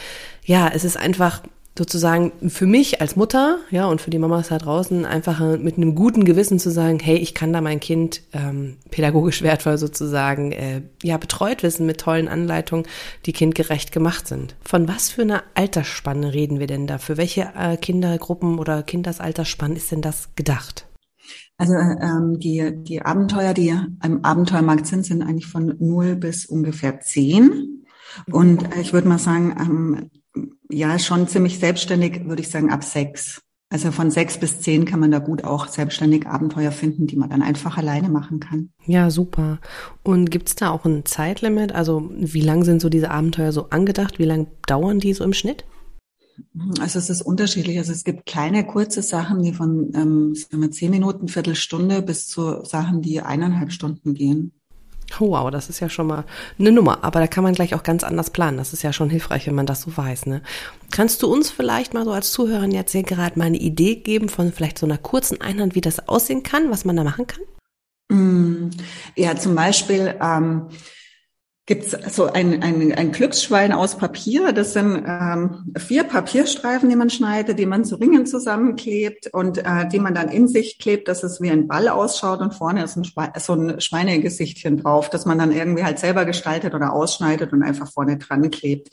ja, 0.45 0.69
es 0.69 0.85
ist 0.85 0.99
einfach 0.99 1.43
sozusagen 1.79 2.33
für 2.49 2.67
mich 2.67 3.01
als 3.01 3.17
Mutter, 3.17 3.59
ja, 3.71 3.87
und 3.87 4.01
für 4.01 4.11
die 4.11 4.19
Mamas 4.19 4.49
da 4.49 4.59
draußen 4.59 5.05
einfach 5.05 5.41
mit 5.59 5.77
einem 5.77 5.95
guten 5.95 6.25
Gewissen 6.25 6.59
zu 6.59 6.71
sagen, 6.71 6.99
hey, 7.01 7.17
ich 7.17 7.35
kann 7.35 7.53
da 7.53 7.61
mein 7.61 7.81
Kind 7.81 8.23
ähm, 8.33 8.77
pädagogisch 8.91 9.43
wertvoll 9.43 9.79
sozusagen 9.79 10.53
äh, 10.53 10.83
ja 11.03 11.17
betreut 11.17 11.63
wissen 11.63 11.87
mit 11.87 12.01
tollen 12.01 12.29
Anleitungen, 12.29 12.87
die 13.27 13.33
kindgerecht 13.33 13.93
gemacht 13.93 14.27
sind. 14.27 14.57
Von 14.63 14.89
was 14.89 15.11
für 15.11 15.23
einer 15.23 15.43
Altersspanne 15.55 16.35
reden 16.35 16.59
wir 16.59 16.67
denn 16.67 16.87
da? 16.87 16.99
Für 16.99 17.17
welche 17.17 17.53
äh, 17.57 17.77
Kindergruppen 17.77 18.59
oder 18.59 18.83
Kindersalterspanne 18.83 19.77
ist 19.77 19.93
denn 19.93 20.03
das 20.03 20.35
gedacht? 20.35 20.87
Also 21.57 21.75
ähm, 21.75 22.39
die, 22.39 22.73
die 22.75 23.03
Abenteuer, 23.03 23.55
die 23.55 23.69
im 24.03 24.25
Abenteuermarkt 24.25 24.87
sind, 24.87 25.05
sind 25.05 25.23
eigentlich 25.23 25.47
von 25.47 25.77
0 25.79 26.17
bis 26.17 26.47
ungefähr 26.47 27.01
10. 27.01 27.85
Und 28.33 28.77
äh, 28.77 28.81
ich 28.81 28.93
würde 28.93 29.09
mal 29.09 29.19
sagen, 29.19 29.55
ähm, 29.61 30.11
ja, 30.69 30.99
schon 30.99 31.29
ziemlich 31.29 31.59
selbstständig, 31.59 32.27
würde 32.27 32.43
ich 32.43 32.49
sagen, 32.49 32.71
ab 32.71 32.85
sechs. 32.85 33.43
Also 33.73 33.93
von 33.93 34.11
sechs 34.11 34.37
bis 34.37 34.61
zehn 34.61 34.85
kann 34.85 34.99
man 34.99 35.13
da 35.13 35.21
gut 35.21 35.45
auch 35.45 35.69
selbstständig 35.69 36.27
Abenteuer 36.27 36.73
finden, 36.73 37.07
die 37.07 37.15
man 37.15 37.31
dann 37.31 37.41
einfach 37.41 37.79
alleine 37.79 38.09
machen 38.09 38.41
kann. 38.41 38.71
Ja, 38.85 39.11
super. 39.11 39.61
Und 40.03 40.31
gibt's 40.33 40.57
da 40.57 40.71
auch 40.71 40.85
ein 40.85 41.05
Zeitlimit? 41.05 41.73
Also 41.73 42.11
wie 42.17 42.41
lang 42.41 42.65
sind 42.65 42.83
so 42.83 42.89
diese 42.89 43.13
Abenteuer 43.13 43.53
so 43.53 43.71
angedacht? 43.71 44.19
Wie 44.19 44.25
lang 44.25 44.49
dauern 44.67 44.99
die 44.99 45.15
so 45.15 45.23
im 45.23 45.33
Schnitt? 45.33 45.65
Also 46.81 46.99
es 46.99 47.11
ist 47.11 47.23
unterschiedlich. 47.23 47.79
Also 47.79 47.93
es 47.93 48.03
gibt 48.03 48.27
kleine, 48.27 48.67
kurze 48.67 49.03
Sachen, 49.03 49.43
die 49.43 49.53
von 49.53 49.93
ähm, 49.95 50.35
sagen 50.35 50.63
wir, 50.63 50.73
zehn 50.73 50.91
Minuten, 50.91 51.29
Viertelstunde 51.29 52.03
bis 52.03 52.27
zu 52.27 52.65
Sachen, 52.65 53.03
die 53.03 53.21
eineinhalb 53.21 53.71
Stunden 53.71 54.15
gehen. 54.15 54.53
Wow, 55.21 55.51
das 55.51 55.69
ist 55.69 55.81
ja 55.81 55.89
schon 55.89 56.07
mal 56.07 56.25
eine 56.59 56.73
Nummer. 56.73 57.05
Aber 57.05 57.21
da 57.21 57.27
kann 57.27 57.45
man 57.45 57.55
gleich 57.55 57.75
auch 57.75 57.83
ganz 57.83 58.03
anders 58.03 58.31
planen. 58.31 58.57
Das 58.57 58.73
ist 58.73 58.83
ja 58.83 58.93
schon 58.93 59.11
hilfreich, 59.11 59.47
wenn 59.47 59.55
man 59.55 59.67
das 59.67 59.83
so 59.83 59.97
weiß. 59.97 60.27
Ne? 60.27 60.43
Kannst 60.91 61.23
du 61.23 61.33
uns 61.33 61.51
vielleicht 61.51 61.95
mal 61.95 62.05
so 62.05 62.13
als 62.13 62.33
Zuhörerin 62.33 62.73
jetzt 62.73 62.93
hier 62.93 63.03
gerade 63.03 63.39
mal 63.39 63.45
eine 63.45 63.59
Idee 63.59 63.97
geben 63.97 64.29
von 64.29 64.53
vielleicht 64.53 64.79
so 64.79 64.87
einer 64.87 64.99
kurzen 64.99 65.41
Einheit, 65.41 65.75
wie 65.75 65.81
das 65.81 66.09
aussehen 66.09 66.43
kann, 66.43 66.71
was 66.71 66.85
man 66.85 66.97
da 66.97 67.05
machen 67.05 67.27
kann? 67.27 67.43
Mm, 68.11 68.71
ja, 69.15 69.37
zum 69.37 69.55
Beispiel 69.55 70.15
ähm, 70.21 70.69
gibt 71.71 71.85
es 71.85 72.17
so 72.17 72.27
ein, 72.27 72.65
ein, 72.65 72.93
ein 72.93 73.13
Glücksschwein 73.13 73.73
aus 73.73 73.97
Papier. 73.97 74.53
Das 74.53 74.73
sind 74.73 75.05
ähm, 75.07 75.73
vier 75.79 76.03
Papierstreifen, 76.03 76.89
die 76.89 76.97
man 76.97 77.11
schneidet, 77.11 77.61
die 77.61 77.67
man 77.67 77.85
zu 77.85 77.95
Ringen 77.95 78.27
zusammenklebt 78.27 79.29
und 79.33 79.59
äh, 79.59 79.87
die 79.87 80.01
man 80.01 80.13
dann 80.13 80.31
in 80.31 80.49
sich 80.49 80.81
klebt, 80.81 81.07
dass 81.07 81.23
es 81.23 81.41
wie 81.41 81.49
ein 81.49 81.69
Ball 81.69 81.87
ausschaut 81.87 82.41
und 82.41 82.55
vorne 82.55 82.83
ist 82.83 82.97
ein 82.97 83.05
so 83.39 83.53
ein 83.53 83.81
Schweinegesichtchen 83.81 84.79
drauf, 84.79 85.11
dass 85.11 85.27
man 85.27 85.39
dann 85.39 85.53
irgendwie 85.53 85.85
halt 85.85 86.01
selber 86.01 86.25
gestaltet 86.25 86.75
oder 86.75 86.93
ausschneidet 86.93 87.53
und 87.53 87.63
einfach 87.63 87.89
vorne 87.89 88.19
dran 88.19 88.51
klebt. 88.51 88.89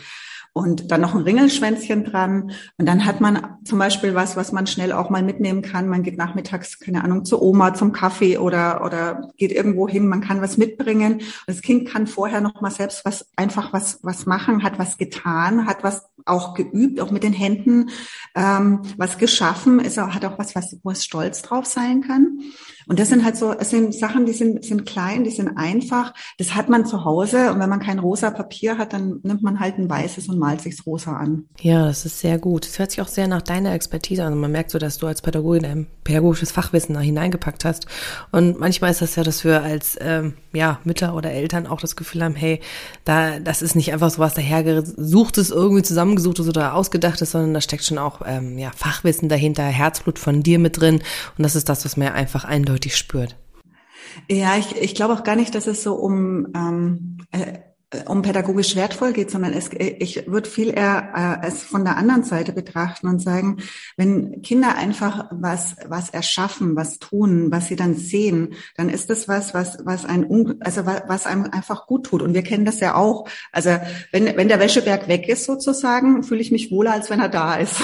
Und 0.58 0.92
dann 0.92 1.02
noch 1.02 1.16
ein 1.16 1.22
Ringelschwänzchen 1.22 2.04
dran. 2.04 2.52
Und 2.78 2.86
dann 2.88 3.06
hat 3.06 3.22
man 3.22 3.58
zum 3.64 3.80
Beispiel 3.80 4.16
was, 4.16 4.36
was 4.36 4.52
man 4.52 4.68
schnell 4.68 4.92
auch 4.92 5.10
mal 5.10 5.24
mitnehmen 5.24 5.62
kann. 5.62 5.88
Man 5.88 6.04
geht 6.04 6.18
nachmittags, 6.18 6.80
keine 6.80 7.04
Ahnung, 7.04 7.26
zur 7.26 7.42
Oma 7.42 7.74
zum 7.74 7.92
Kaffee 7.92 8.38
oder, 8.38 8.84
oder 8.84 9.32
geht 9.38 9.52
irgendwo 9.52 9.88
hin. 9.88 10.08
Man 10.08 10.22
kann 10.22 10.42
was 10.42 10.58
mitbringen. 10.58 11.14
Und 11.14 11.24
das 11.48 11.62
Kind 11.62 11.88
kann 11.88 12.08
vorher 12.08 12.42
noch 12.42 12.62
mal 12.62 12.72
selbst 12.72 13.06
was, 13.06 13.28
einfach 13.36 13.74
was, 13.74 14.00
was 14.04 14.26
machen, 14.26 14.64
hat 14.64 14.80
was 14.80 14.98
getan, 14.98 15.66
hat 15.66 15.84
was 15.84 16.10
auch 16.26 16.54
geübt, 16.54 17.00
auch 17.00 17.12
mit 17.12 17.24
den 17.24 17.34
Händen, 17.34 17.90
ähm, 18.36 18.82
was 18.98 19.18
geschaffen, 19.18 19.80
ist, 19.80 19.98
hat 19.98 20.26
auch 20.26 20.38
was, 20.38 20.56
was, 20.56 20.78
wo 20.84 20.92
es 20.92 21.04
stolz 21.04 21.42
drauf 21.42 21.66
sein 21.66 22.02
kann. 22.02 22.40
Und 22.88 23.00
das 23.00 23.10
sind 23.10 23.26
halt 23.26 23.36
so, 23.36 23.54
es 23.54 23.70
sind 23.70 23.94
Sachen, 23.94 24.26
die 24.26 24.34
sind, 24.34 24.64
sind 24.64 24.86
klein, 24.86 25.24
die 25.24 25.32
sind 25.32 25.58
einfach. 25.58 26.14
Das 26.38 26.56
hat 26.56 26.70
man 26.70 26.86
zu 26.86 27.04
Hause. 27.04 27.52
Und 27.52 27.60
wenn 27.60 27.70
man 27.70 27.82
kein 27.82 28.00
rosa 28.00 28.32
Papier 28.32 28.78
hat, 28.78 28.94
dann 28.94 29.20
nimmt 29.24 29.44
man 29.44 29.60
halt 29.60 29.78
ein 29.78 29.90
weißes 29.90 30.30
und 30.30 30.40
malt 30.40 30.62
sich's 30.62 30.86
rosa 30.86 31.18
an. 31.18 31.46
Ja, 31.60 31.86
das 31.86 32.06
ist 32.06 32.20
sehr 32.20 32.40
gut. 32.40 32.66
Es 32.66 32.80
hört 32.80 32.92
sich 32.92 33.02
auch 33.02 33.08
sehr 33.08 33.28
nach 33.28 33.42
deiner 33.42 33.74
Expertise 33.74 34.24
an. 34.24 34.38
Man 34.38 34.52
merkt 34.52 34.72
so, 34.72 34.80
dass 34.80 34.98
du 34.98 35.08
als 35.08 35.22
Pädagogin 35.22 35.66
ein 35.66 35.88
pädagogisches 36.06 36.52
Fachwissen 36.52 36.96
da 36.96 37.02
hineingepackt 37.02 37.66
hast. 37.66 37.88
Und 38.32 38.60
manchmal 38.60 38.92
ist 38.92 39.02
das 39.02 39.18
ja, 39.18 39.24
dass 39.24 39.44
wir 39.44 39.64
als 39.64 39.98
ähm, 40.00 40.36
ja, 40.54 40.80
Mütter 40.86 41.14
oder 41.14 41.32
Eltern 41.32 41.68
auch 41.68 41.82
das 41.82 41.98
Gefühl 41.98 42.24
haben, 42.24 42.36
hey, 42.36 42.62
da, 43.04 43.40
das 43.40 43.62
ist 43.62 43.76
nicht 43.76 43.92
einfach 43.92 44.10
so 44.10 44.20
was 44.20 44.34
dahergesuchtes, 44.34 45.52
irgendwie 45.52 45.84
zusammengesuchtes 45.84 46.48
oder 46.48 46.74
ausgedachtes, 46.74 47.32
sondern 47.32 47.54
da 47.54 47.60
steckt 47.60 47.84
schon 47.84 47.98
auch 47.98 48.22
ähm, 48.26 48.58
ja, 48.58 48.72
Fachwissen 48.74 49.28
dahinter, 49.28 49.64
Herzblut 49.64 50.20
von 50.20 50.42
dir 50.42 50.58
mit 50.58 50.80
drin. 50.80 51.02
Und 51.38 51.44
das 51.44 51.56
ist 51.56 51.68
das, 51.68 51.84
was 51.84 51.98
man 51.98 52.14
einfach 52.14 52.46
eindeutig 52.46 52.77
eindeutig 52.78 52.96
spürt. 52.96 53.36
Ja, 54.30 54.58
ich, 54.58 54.76
ich 54.76 54.96
glaube 54.96 55.14
auch 55.14 55.24
gar 55.24 55.36
nicht, 55.36 55.56
dass 55.56 55.68
es 55.68 55.84
so 55.84 55.96
um 55.96 56.48
ähm, 56.56 57.18
äh, 57.32 57.60
um 58.06 58.22
pädagogisch 58.22 58.76
wertvoll 58.76 59.14
geht, 59.14 59.32
sondern 59.32 59.54
es, 59.54 59.70
ich 59.72 60.28
würde 60.28 60.50
viel 60.50 60.78
eher 60.78 61.40
äh, 61.42 61.48
es 61.48 61.64
von 61.64 61.86
der 61.86 61.96
anderen 61.96 62.24
Seite 62.24 62.52
betrachten 62.52 63.08
und 63.08 63.22
sagen, 63.22 63.60
wenn 63.96 64.42
Kinder 64.42 64.76
einfach 64.76 65.30
was 65.32 65.78
was 65.88 66.10
erschaffen, 66.10 66.76
was 66.76 67.00
tun, 67.00 67.50
was 67.50 67.68
sie 67.68 67.78
dann 67.78 67.96
sehen, 67.96 68.56
dann 68.76 68.90
ist 68.90 69.10
das 69.10 69.30
was, 69.30 69.54
was 69.54 69.78
was 69.86 70.04
ein 70.04 70.28
also 70.60 70.86
was 70.86 71.26
einem 71.26 71.46
einfach 71.46 71.88
gut 71.88 72.08
tut. 72.08 72.22
Und 72.22 72.34
wir 72.34 72.44
kennen 72.44 72.66
das 72.66 72.82
ja 72.82 72.96
auch. 72.96 73.30
Also 73.54 73.70
wenn 74.12 74.36
wenn 74.36 74.50
der 74.50 74.60
Wäscheberg 74.60 75.08
weg 75.08 75.30
ist 75.30 75.46
sozusagen, 75.46 76.24
fühle 76.24 76.42
ich 76.42 76.52
mich 76.52 76.72
wohler, 76.72 76.92
als 76.92 77.10
wenn 77.10 77.22
er 77.22 77.30
da 77.30 77.56
ist. 77.56 77.78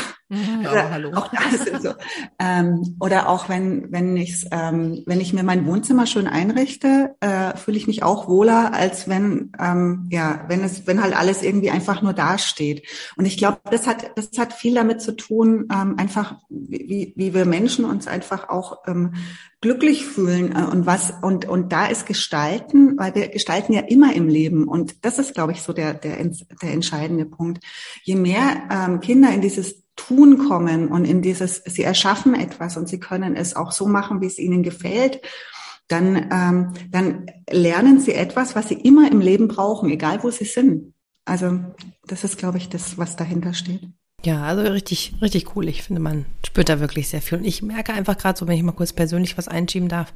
Ja, 0.61 0.69
also, 0.69 0.91
hallo. 0.91 1.11
Auch 1.13 1.29
das 1.31 1.67
ist 1.67 1.83
so. 1.83 1.93
Ähm, 2.39 2.97
oder 2.99 3.29
auch 3.29 3.49
wenn, 3.49 3.91
wenn, 3.91 4.17
ich's, 4.17 4.45
ähm, 4.51 5.03
wenn 5.05 5.21
ich 5.21 5.33
mir 5.33 5.43
mein 5.43 5.65
Wohnzimmer 5.65 6.05
schön 6.07 6.27
einrichte, 6.27 7.15
äh, 7.19 7.55
fühle 7.57 7.77
ich 7.77 7.87
mich 7.87 8.03
auch 8.03 8.27
wohler, 8.27 8.73
als 8.73 9.07
wenn, 9.07 9.51
ähm, 9.59 10.07
ja, 10.11 10.45
wenn 10.47 10.63
es, 10.63 10.87
wenn 10.87 11.01
halt 11.01 11.15
alles 11.15 11.43
irgendwie 11.43 11.71
einfach 11.71 12.01
nur 12.01 12.13
dasteht. 12.13 12.87
Und 13.15 13.25
ich 13.25 13.37
glaube, 13.37 13.59
das 13.69 13.87
hat, 13.87 14.11
das 14.15 14.29
hat 14.37 14.53
viel 14.53 14.75
damit 14.75 15.01
zu 15.01 15.15
tun, 15.15 15.67
ähm, 15.71 15.95
einfach 15.97 16.37
wie, 16.49 17.13
wie 17.15 17.33
wir 17.33 17.45
Menschen 17.45 17.85
uns 17.85 18.07
einfach 18.07 18.49
auch 18.49 18.79
ähm, 18.87 19.13
glücklich 19.63 20.05
fühlen 20.05 20.53
äh, 20.55 20.63
und 20.63 20.85
was 20.85 21.13
und 21.21 21.45
und 21.45 21.71
da 21.71 21.85
ist 21.85 22.05
Gestalten, 22.05 22.97
weil 22.97 23.15
wir 23.15 23.29
gestalten 23.29 23.71
ja 23.71 23.79
immer 23.79 24.13
im 24.13 24.27
Leben 24.27 24.67
und 24.67 25.05
das 25.05 25.19
ist, 25.19 25.33
glaube 25.33 25.53
ich, 25.53 25.61
so 25.61 25.71
der 25.71 25.93
der 25.93 26.17
der 26.61 26.71
entscheidende 26.71 27.25
Punkt. 27.25 27.63
Je 28.03 28.15
mehr 28.15 28.63
ähm, 28.69 28.99
Kinder 28.99 29.33
in 29.33 29.39
dieses 29.39 29.82
Tun 29.95 30.47
kommen 30.47 30.87
und 30.87 31.05
in 31.05 31.21
dieses, 31.21 31.63
sie 31.65 31.83
erschaffen 31.83 32.33
etwas 32.33 32.77
und 32.77 32.87
sie 32.89 32.99
können 32.99 33.35
es 33.35 33.55
auch 33.55 33.71
so 33.71 33.87
machen, 33.87 34.21
wie 34.21 34.27
es 34.27 34.39
ihnen 34.39 34.63
gefällt, 34.63 35.21
dann, 35.87 36.15
ähm, 36.31 36.73
dann 36.89 37.27
lernen 37.49 37.99
sie 37.99 38.13
etwas, 38.13 38.55
was 38.55 38.69
sie 38.69 38.75
immer 38.75 39.11
im 39.11 39.19
Leben 39.19 39.47
brauchen, 39.47 39.89
egal 39.89 40.23
wo 40.23 40.31
sie 40.31 40.45
sind. 40.45 40.93
Also 41.25 41.59
das 42.05 42.23
ist, 42.23 42.37
glaube 42.37 42.57
ich, 42.57 42.69
das, 42.69 42.97
was 42.97 43.15
dahinter 43.15 43.53
steht. 43.53 43.87
Ja, 44.25 44.43
also 44.43 44.61
richtig, 44.61 45.13
richtig 45.21 45.53
cool. 45.55 45.67
Ich 45.67 45.83
finde, 45.83 46.01
man 46.01 46.25
spürt 46.45 46.69
da 46.69 46.79
wirklich 46.79 47.09
sehr 47.09 47.21
viel. 47.21 47.39
Und 47.39 47.43
ich 47.43 47.61
merke 47.61 47.93
einfach 47.93 48.17
gerade 48.17 48.39
so, 48.39 48.47
wenn 48.47 48.55
ich 48.55 48.63
mal 48.63 48.71
kurz 48.71 48.93
persönlich 48.93 49.37
was 49.37 49.49
einschieben 49.49 49.89
darf, 49.89 50.13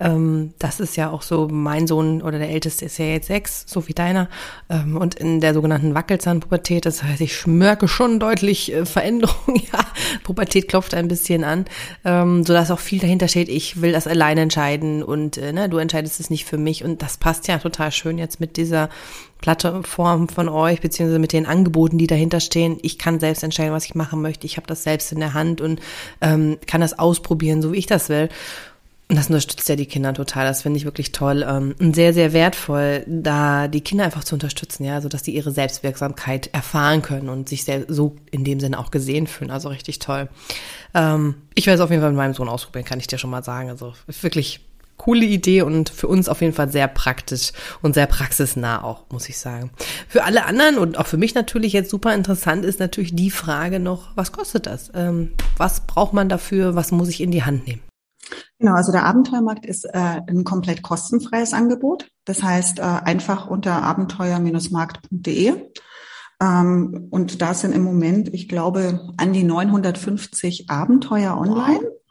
ähm, 0.00 0.54
das 0.58 0.80
ist 0.80 0.96
ja 0.96 1.10
auch 1.10 1.22
so, 1.22 1.46
mein 1.46 1.86
Sohn 1.86 2.20
oder 2.20 2.38
der 2.38 2.50
Älteste 2.50 2.86
ist 2.86 2.98
ja 2.98 3.04
jetzt 3.04 3.28
sechs, 3.28 3.64
so 3.68 3.86
wie 3.86 3.92
deiner, 3.92 4.28
ähm, 4.68 4.96
und 4.96 5.14
in 5.14 5.40
der 5.40 5.54
sogenannten 5.54 5.94
Wackelzahnpubertät, 5.94 6.84
das 6.84 7.04
heißt, 7.04 7.20
ich 7.20 7.46
merke 7.46 7.86
schon 7.86 8.18
deutlich 8.18 8.72
äh, 8.72 8.84
Veränderung, 8.86 9.54
ja, 9.72 9.78
Pubertät 10.24 10.66
klopft 10.66 10.92
ein 10.92 11.06
bisschen 11.06 11.44
an, 11.44 11.66
ähm, 12.04 12.44
sodass 12.44 12.72
auch 12.72 12.80
viel 12.80 12.98
dahinter 12.98 13.28
steht, 13.28 13.48
ich 13.48 13.80
will 13.80 13.92
das 13.92 14.08
alleine 14.08 14.40
entscheiden 14.40 15.04
und 15.04 15.36
äh, 15.36 15.52
ne, 15.52 15.68
du 15.68 15.78
entscheidest 15.78 16.18
es 16.18 16.28
nicht 16.28 16.44
für 16.44 16.58
mich 16.58 16.82
und 16.82 17.02
das 17.02 17.18
passt 17.18 17.46
ja 17.46 17.58
total 17.58 17.92
schön 17.92 18.18
jetzt 18.18 18.40
mit 18.40 18.56
dieser 18.56 18.88
Plattform 19.40 20.28
von 20.28 20.48
euch, 20.48 20.80
beziehungsweise 20.80 21.18
mit 21.18 21.32
den 21.32 21.46
Angeboten, 21.46 21.98
die 21.98 22.06
dahinter 22.06 22.40
stehen. 22.40 22.78
Ich 22.82 22.98
kann 22.98 23.20
selbst 23.20 23.42
entscheiden, 23.42 23.72
was 23.72 23.84
ich 23.84 23.94
machen 23.94 24.22
möchte. 24.22 24.46
Ich 24.46 24.56
habe 24.56 24.66
das 24.66 24.82
selbst 24.82 25.12
in 25.12 25.20
der 25.20 25.34
Hand 25.34 25.60
und 25.60 25.80
ähm, 26.20 26.58
kann 26.66 26.80
das 26.80 26.98
ausprobieren, 26.98 27.60
so 27.60 27.72
wie 27.72 27.78
ich 27.78 27.86
das 27.86 28.08
will. 28.08 28.28
Und 29.10 29.16
das 29.16 29.26
unterstützt 29.26 29.68
ja 29.68 29.76
die 29.76 29.84
Kinder 29.84 30.14
total. 30.14 30.46
Das 30.46 30.62
finde 30.62 30.78
ich 30.78 30.86
wirklich 30.86 31.12
toll 31.12 31.44
ähm, 31.46 31.74
und 31.78 31.94
sehr, 31.94 32.14
sehr 32.14 32.32
wertvoll, 32.32 33.04
da 33.06 33.68
die 33.68 33.82
Kinder 33.82 34.04
einfach 34.04 34.24
zu 34.24 34.34
unterstützen, 34.34 34.84
ja, 34.84 35.02
so 35.02 35.10
dass 35.10 35.22
die 35.22 35.34
ihre 35.34 35.50
Selbstwirksamkeit 35.50 36.48
erfahren 36.54 37.02
können 37.02 37.28
und 37.28 37.48
sich 37.48 37.66
so 37.88 38.16
in 38.30 38.44
dem 38.44 38.60
Sinne 38.60 38.78
auch 38.78 38.90
gesehen 38.90 39.26
fühlen. 39.26 39.50
Also 39.50 39.68
richtig 39.68 39.98
toll. 39.98 40.30
Ähm, 40.94 41.34
ich 41.54 41.66
werde 41.66 41.74
es 41.76 41.80
auf 41.82 41.90
jeden 41.90 42.00
Fall 42.00 42.12
mit 42.12 42.16
meinem 42.16 42.32
Sohn 42.32 42.48
ausprobieren, 42.48 42.86
kann 42.86 42.98
ich 42.98 43.06
dir 43.06 43.18
schon 43.18 43.30
mal 43.30 43.44
sagen. 43.44 43.68
Also 43.68 43.92
wirklich 44.22 44.60
coole 44.96 45.24
Idee 45.24 45.62
und 45.62 45.88
für 45.90 46.08
uns 46.08 46.28
auf 46.28 46.40
jeden 46.40 46.54
Fall 46.54 46.70
sehr 46.70 46.88
praktisch 46.88 47.52
und 47.82 47.94
sehr 47.94 48.06
praxisnah 48.06 48.82
auch, 48.82 49.10
muss 49.10 49.28
ich 49.28 49.38
sagen. 49.38 49.70
Für 50.08 50.24
alle 50.24 50.46
anderen 50.46 50.78
und 50.78 50.98
auch 50.98 51.06
für 51.06 51.16
mich 51.16 51.34
natürlich 51.34 51.72
jetzt 51.72 51.90
super 51.90 52.14
interessant 52.14 52.64
ist 52.64 52.80
natürlich 52.80 53.14
die 53.14 53.30
Frage 53.30 53.80
noch, 53.80 54.16
was 54.16 54.32
kostet 54.32 54.66
das? 54.66 54.90
Ähm, 54.94 55.32
was 55.56 55.86
braucht 55.86 56.12
man 56.12 56.28
dafür? 56.28 56.74
Was 56.74 56.92
muss 56.92 57.08
ich 57.08 57.20
in 57.20 57.30
die 57.30 57.44
Hand 57.44 57.66
nehmen? 57.66 57.82
Genau, 58.58 58.74
also 58.74 58.92
der 58.92 59.04
Abenteuermarkt 59.04 59.66
ist 59.66 59.84
äh, 59.84 60.20
ein 60.26 60.44
komplett 60.44 60.82
kostenfreies 60.82 61.52
Angebot. 61.52 62.08
Das 62.24 62.42
heißt, 62.42 62.78
äh, 62.78 62.82
einfach 62.82 63.46
unter 63.48 63.82
abenteuer-markt.de. 63.82 65.70
Ähm, 66.40 67.08
und 67.10 67.42
da 67.42 67.54
sind 67.54 67.74
im 67.74 67.82
Moment, 67.82 68.32
ich 68.32 68.48
glaube, 68.48 69.12
an 69.16 69.32
die 69.32 69.44
950 69.44 70.70
Abenteuer 70.70 71.36
online. 71.36 71.80
Wow. 71.82 72.03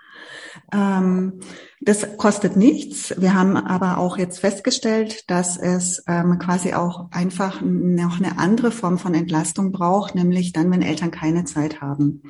Ähm, 0.74 1.40
das 1.82 2.18
kostet 2.18 2.56
nichts. 2.56 3.14
Wir 3.18 3.34
haben 3.34 3.58
aber 3.58 3.98
auch 3.98 4.18
jetzt 4.18 4.40
festgestellt, 4.40 5.30
dass 5.30 5.58
es 5.58 6.04
ähm, 6.08 6.40
quasi 6.40 6.74
auch 6.74 7.12
einfach 7.12 7.62
noch 7.62 8.20
eine 8.20 8.40
andere 8.40 8.72
Form 8.72 8.98
von 8.98 9.14
Entlastung 9.14 9.72
braucht, 9.74 10.16
nämlich 10.16 10.54
dann, 10.54 10.72
wenn 10.72 10.82
Eltern 10.82 11.12
keine 11.12 11.44
Zeit 11.44 11.82
haben. 11.82 12.24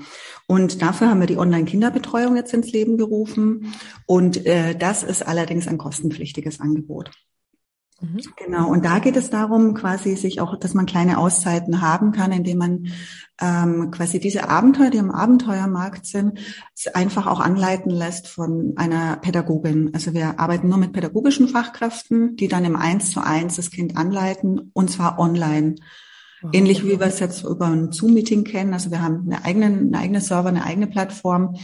Und 0.47 0.81
dafür 0.81 1.09
haben 1.09 1.19
wir 1.19 1.27
die 1.27 1.37
Online-Kinderbetreuung 1.37 2.35
jetzt 2.35 2.53
ins 2.53 2.71
Leben 2.71 2.97
gerufen. 2.97 3.73
Und 4.07 4.45
äh, 4.45 4.75
das 4.75 5.03
ist 5.03 5.25
allerdings 5.25 5.67
ein 5.67 5.77
kostenpflichtiges 5.77 6.59
Angebot. 6.59 7.11
Mhm. 8.03 8.19
Genau, 8.35 8.69
und 8.69 8.83
da 8.83 8.99
geht 8.99 9.15
es 9.15 9.29
darum, 9.29 9.73
quasi 9.73 10.17
sich 10.17 10.41
auch, 10.41 10.57
dass 10.57 10.73
man 10.73 10.85
kleine 10.85 11.17
Auszeiten 11.17 11.81
haben 11.81 12.11
kann, 12.11 12.33
indem 12.33 12.57
man 12.57 12.87
ähm, 13.39 13.91
quasi 13.91 14.19
diese 14.19 14.49
Abenteuer, 14.49 14.89
die 14.89 14.99
am 14.99 15.09
Abenteuermarkt 15.09 16.05
sind, 16.05 16.37
einfach 16.93 17.27
auch 17.27 17.39
anleiten 17.39 17.91
lässt 17.91 18.27
von 18.27 18.73
einer 18.75 19.15
Pädagogin. 19.17 19.91
Also 19.93 20.13
wir 20.13 20.37
arbeiten 20.37 20.67
nur 20.67 20.77
mit 20.77 20.91
pädagogischen 20.91 21.47
Fachkräften, 21.47 22.35
die 22.35 22.49
dann 22.49 22.65
im 22.65 22.75
Eins 22.75 23.11
zu 23.11 23.21
eins 23.21 23.55
das 23.55 23.71
Kind 23.71 23.95
anleiten, 23.95 24.71
und 24.73 24.91
zwar 24.91 25.17
online. 25.17 25.75
Ähnlich 26.51 26.83
wie 26.83 26.99
wir 26.99 27.07
es 27.07 27.21
jetzt 27.21 27.45
über 27.45 27.67
ein 27.67 27.93
Zoom-Meeting 27.93 28.43
kennen. 28.43 28.73
Also 28.73 28.91
wir 28.91 29.01
haben 29.01 29.29
eine 29.31 29.45
eigene, 29.45 29.67
eine 29.67 29.97
eigene 29.97 30.19
Server, 30.19 30.49
eine 30.49 30.65
eigene 30.65 30.87
Plattform, 30.87 31.55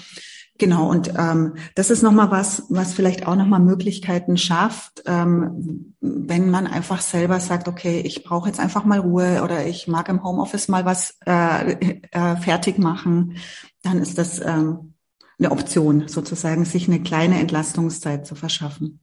Genau, 0.59 0.89
und 0.89 1.13
ähm, 1.17 1.55
das 1.75 1.89
ist 1.89 2.03
nochmal 2.03 2.31
was, 2.31 2.65
was 2.67 2.93
vielleicht 2.93 3.25
auch 3.25 3.37
nochmal 3.37 3.61
Möglichkeiten 3.61 4.35
schafft, 4.35 5.03
ähm, 5.05 5.95
wenn 6.01 6.49
man 6.49 6.67
einfach 6.67 6.99
selber 6.99 7.39
sagt, 7.39 7.69
okay, 7.69 8.01
ich 8.01 8.25
brauche 8.25 8.49
jetzt 8.49 8.59
einfach 8.59 8.83
mal 8.83 8.99
Ruhe 8.99 9.41
oder 9.41 9.65
ich 9.65 9.87
mag 9.87 10.09
im 10.09 10.21
Homeoffice 10.21 10.67
mal 10.67 10.83
was 10.83 11.17
äh, 11.25 11.99
äh, 12.11 12.35
fertig 12.35 12.77
machen, 12.77 13.37
dann 13.83 13.99
ist 13.99 14.17
das 14.17 14.41
ähm, 14.41 14.95
eine 15.39 15.51
Option, 15.51 16.09
sozusagen, 16.09 16.65
sich 16.65 16.89
eine 16.89 17.01
kleine 17.01 17.39
Entlastungszeit 17.39 18.27
zu 18.27 18.35
verschaffen. 18.35 18.99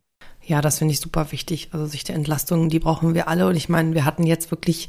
Ja, 0.47 0.61
das 0.61 0.79
finde 0.79 0.93
ich 0.93 1.01
super 1.01 1.33
wichtig. 1.33 1.71
Also 1.73 1.87
sich 1.87 2.05
der 2.05 2.15
Entlastung, 2.15 2.69
die 2.69 2.79
brauchen 2.79 3.15
wir 3.15 3.27
alle. 3.27 3.49
Und 3.49 3.57
ich 3.57 3.69
meine, 3.69 3.95
wir 3.95 4.05
hatten 4.05 4.25
jetzt 4.25 4.53
wirklich 4.53 4.89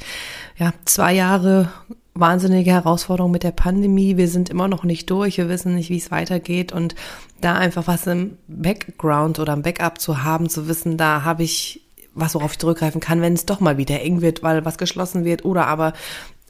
ja 0.56 0.72
zwei 0.86 1.14
Jahre 1.14 1.72
wahnsinnige 2.14 2.72
Herausforderung 2.72 3.32
mit 3.32 3.42
der 3.42 3.52
Pandemie. 3.52 4.18
Wir 4.18 4.28
sind 4.28 4.50
immer 4.50 4.68
noch 4.68 4.84
nicht 4.84 5.10
durch. 5.10 5.38
Wir 5.38 5.50
wissen 5.50 5.74
nicht, 5.74 5.90
wie 5.90 5.98
es 5.98 6.12
weitergeht. 6.12 6.72
Und 6.72 6.94
da 7.42 7.56
einfach 7.56 7.88
was 7.88 8.06
im 8.06 8.38
Background 8.48 9.40
oder 9.40 9.54
im 9.54 9.64
Backup 9.64 10.00
zu 10.00 10.24
haben, 10.24 10.48
zu 10.48 10.68
wissen, 10.68 10.96
da 10.96 11.24
habe 11.24 11.42
ich 11.42 11.82
was, 12.14 12.36
worauf 12.36 12.54
ich 12.54 12.60
zurückgreifen 12.60 13.02
kann, 13.02 13.22
wenn 13.22 13.34
es 13.34 13.46
doch 13.46 13.60
mal 13.60 13.78
wieder 13.78 14.02
eng 14.02 14.22
wird, 14.22 14.44
weil 14.44 14.64
was 14.64 14.78
geschlossen 14.78 15.26
wird 15.26 15.44
oder 15.44 15.68
aber 15.68 15.94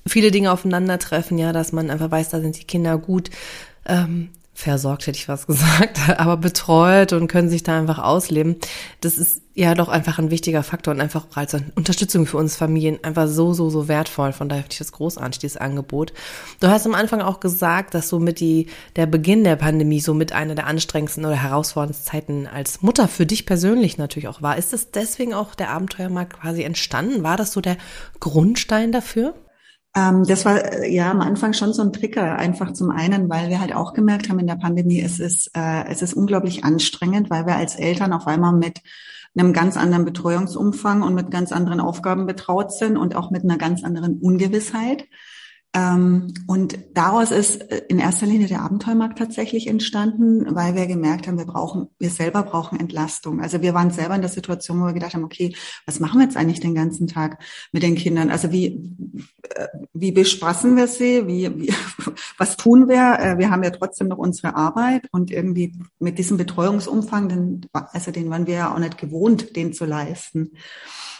viele 0.05 0.31
Dinge 0.31 0.51
aufeinandertreffen, 0.51 1.37
ja, 1.37 1.53
dass 1.53 1.71
man 1.71 1.89
einfach 1.89 2.11
weiß, 2.11 2.29
da 2.29 2.39
sind 2.39 2.59
die 2.59 2.63
Kinder 2.63 2.97
gut 2.97 3.29
ähm, 3.85 4.29
versorgt, 4.57 5.05
hätte 5.05 5.19
ich 5.19 5.27
was 5.27 5.45
gesagt, 5.47 5.99
aber 6.17 6.35
betreut 6.35 7.13
und 7.13 7.27
können 7.27 7.47
sich 7.47 7.61
da 7.61 7.77
einfach 7.77 7.99
ausleben. 7.99 8.55
Das 9.01 9.19
ist 9.19 9.43
ja 9.53 9.75
doch 9.75 9.87
einfach 9.87 10.17
ein 10.17 10.31
wichtiger 10.31 10.63
Faktor 10.63 10.95
und 10.95 11.01
einfach 11.01 11.25
als 11.35 11.55
Unterstützung 11.75 12.25
für 12.25 12.37
uns 12.37 12.55
Familien 12.55 13.03
einfach 13.03 13.27
so, 13.27 13.53
so, 13.53 13.69
so 13.69 13.87
wertvoll. 13.87 14.33
Von 14.33 14.49
daher 14.49 14.63
finde 14.63 14.73
ich 14.73 14.79
das 14.79 14.91
großartig, 14.91 15.39
dieses 15.39 15.57
Angebot. 15.57 16.11
Du 16.59 16.69
hast 16.69 16.87
am 16.87 16.95
Anfang 16.95 17.21
auch 17.21 17.39
gesagt, 17.39 17.93
dass 17.93 18.09
so 18.09 18.19
mit 18.19 18.39
die, 18.39 18.67
der 18.95 19.05
Beginn 19.05 19.43
der 19.43 19.57
Pandemie 19.57 19.99
so 19.99 20.15
mit 20.15 20.31
einer 20.31 20.55
der 20.55 20.65
anstrengendsten 20.65 21.23
oder 21.25 21.35
herausforderndsten 21.35 22.11
Zeiten 22.11 22.47
als 22.47 22.81
Mutter 22.81 23.07
für 23.07 23.27
dich 23.27 23.45
persönlich 23.45 23.99
natürlich 23.99 24.27
auch 24.27 24.41
war. 24.41 24.57
Ist 24.57 24.73
es 24.73 24.89
deswegen 24.89 25.35
auch 25.35 25.53
der 25.53 25.69
Abenteuermarkt 25.69 26.39
quasi 26.41 26.63
entstanden? 26.63 27.21
War 27.21 27.37
das 27.37 27.53
so 27.53 27.61
der 27.61 27.77
Grundstein 28.19 28.91
dafür? 28.91 29.35
Ähm, 29.97 30.25
das 30.25 30.45
war 30.45 30.63
äh, 30.63 30.93
ja 30.93 31.09
am 31.09 31.21
Anfang 31.21 31.53
schon 31.53 31.73
so 31.73 31.81
ein 31.81 31.91
Trigger, 31.91 32.37
einfach 32.37 32.73
zum 32.73 32.91
einen, 32.91 33.29
weil 33.29 33.49
wir 33.49 33.59
halt 33.59 33.73
auch 33.73 33.93
gemerkt 33.93 34.29
haben 34.29 34.39
in 34.39 34.47
der 34.47 34.55
Pandemie, 34.55 35.01
es 35.01 35.19
ist, 35.19 35.49
äh, 35.55 35.85
es 35.87 36.03
ist 36.03 36.13
unglaublich 36.13 36.63
anstrengend, 36.63 37.31
weil 37.31 37.47
wir 37.47 37.55
als 37.55 37.75
Eltern 37.75 38.13
auf 38.13 38.27
einmal 38.27 38.53
mit 38.53 38.81
einem 39.35 39.53
ganz 39.53 39.75
anderen 39.75 40.05
Betreuungsumfang 40.05 41.01
und 41.01 41.15
mit 41.15 41.31
ganz 41.31 41.51
anderen 41.51 41.79
Aufgaben 41.79 42.27
betraut 42.27 42.71
sind 42.71 42.95
und 42.97 43.15
auch 43.15 43.31
mit 43.31 43.43
einer 43.43 43.57
ganz 43.57 43.83
anderen 43.83 44.19
Ungewissheit. 44.19 45.07
Ähm, 45.77 46.33
und 46.47 46.79
daraus 46.95 47.29
ist 47.29 47.57
äh, 47.71 47.83
in 47.87 47.99
erster 47.99 48.25
Linie 48.25 48.47
der 48.47 48.61
Abenteuermarkt 48.61 49.19
tatsächlich 49.19 49.67
entstanden, 49.67 50.55
weil 50.55 50.73
wir 50.73 50.87
gemerkt 50.87 51.27
haben, 51.27 51.37
wir 51.37 51.45
brauchen, 51.45 51.87
wir 51.99 52.09
selber 52.09 52.41
brauchen 52.41 52.79
Entlastung. 52.79 53.41
Also 53.41 53.61
wir 53.61 53.75
waren 53.75 53.91
selber 53.91 54.15
in 54.15 54.21
der 54.21 54.29
Situation, 54.31 54.81
wo 54.81 54.85
wir 54.85 54.93
gedacht 54.93 55.13
haben, 55.13 55.23
okay, 55.23 55.55
was 55.85 55.99
machen 55.99 56.19
wir 56.19 56.25
jetzt 56.25 56.35
eigentlich 56.35 56.61
den 56.61 56.73
ganzen 56.73 57.05
Tag 57.05 57.43
mit 57.71 57.83
den 57.83 57.93
Kindern? 57.93 58.31
Also 58.31 58.51
wie, 58.51 58.91
äh, 59.53 59.67
wie 59.93 60.11
bespaßen 60.11 60.75
wir 60.75 60.87
sie? 60.87 61.27
Wie, 61.27 61.55
wie, 61.59 61.73
was 62.39 62.57
tun 62.57 62.89
wir? 62.89 63.19
Äh, 63.19 63.37
wir 63.37 63.51
haben 63.51 63.63
ja 63.63 63.69
trotzdem 63.69 64.07
noch 64.07 64.17
unsere 64.17 64.55
Arbeit 64.55 65.07
und 65.11 65.29
irgendwie 65.29 65.75
mit 65.99 66.17
diesem 66.17 66.37
Betreuungsumfang, 66.37 67.29
den, 67.29 67.61
also 67.71 68.09
den 68.09 68.31
waren 68.31 68.47
wir 68.47 68.55
ja 68.55 68.73
auch 68.73 68.79
nicht 68.79 68.97
gewohnt, 68.97 69.55
den 69.55 69.73
zu 69.73 69.85
leisten. 69.85 70.53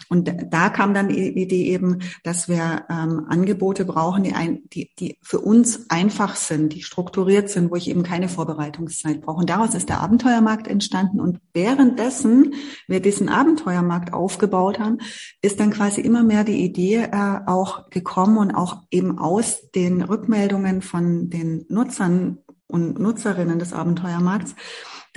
Und 0.10 0.32
da 0.50 0.70
kam 0.70 0.94
dann 0.94 1.10
die 1.10 1.38
Idee 1.38 1.66
eben, 1.66 2.00
dass 2.24 2.48
wir 2.48 2.86
ähm, 2.90 3.26
Angebote 3.28 3.86
brauchen, 3.86 4.24
die, 4.24 4.34
ein, 4.34 4.62
die, 4.74 4.92
die 5.00 5.18
für 5.22 5.40
uns 5.40 5.90
einfach 5.90 6.36
sind, 6.36 6.74
die 6.74 6.84
strukturiert 6.84 7.50
sind, 7.50 7.72
wo 7.72 7.76
ich 7.76 7.90
eben 7.90 8.04
keine 8.04 8.30
Vorbereitungszeit 8.30 9.22
brauche. 9.22 9.40
Und 9.40 9.50
daraus 9.50 9.74
ist 9.76 9.90
der 9.90 10.02
Abenteuermarkt 10.02 10.68
entstanden. 10.68 11.20
Und 11.20 11.40
währenddessen 11.54 12.54
wir 12.88 13.02
diesen 13.02 13.30
Abenteuermarkt 13.30 14.14
aufgebaut 14.14 14.80
haben, 14.80 15.00
ist 15.42 15.60
dann 15.60 15.72
quasi 15.72 16.02
immer 16.02 16.24
mehr 16.24 16.44
die 16.44 16.64
Idee 16.64 17.10
äh, 17.12 17.40
auch 17.46 17.90
gekommen 17.90 18.38
und 18.38 18.56
auch 18.56 18.84
eben 18.92 19.20
aus 19.20 19.70
den 19.72 20.02
Rückmeldungen 20.02 20.82
von 20.82 21.30
den 21.30 21.66
Nutzern 21.70 22.40
und 22.68 23.00
Nutzerinnen 23.00 23.60
des 23.60 23.74
Abenteuermarkts, 23.74 24.56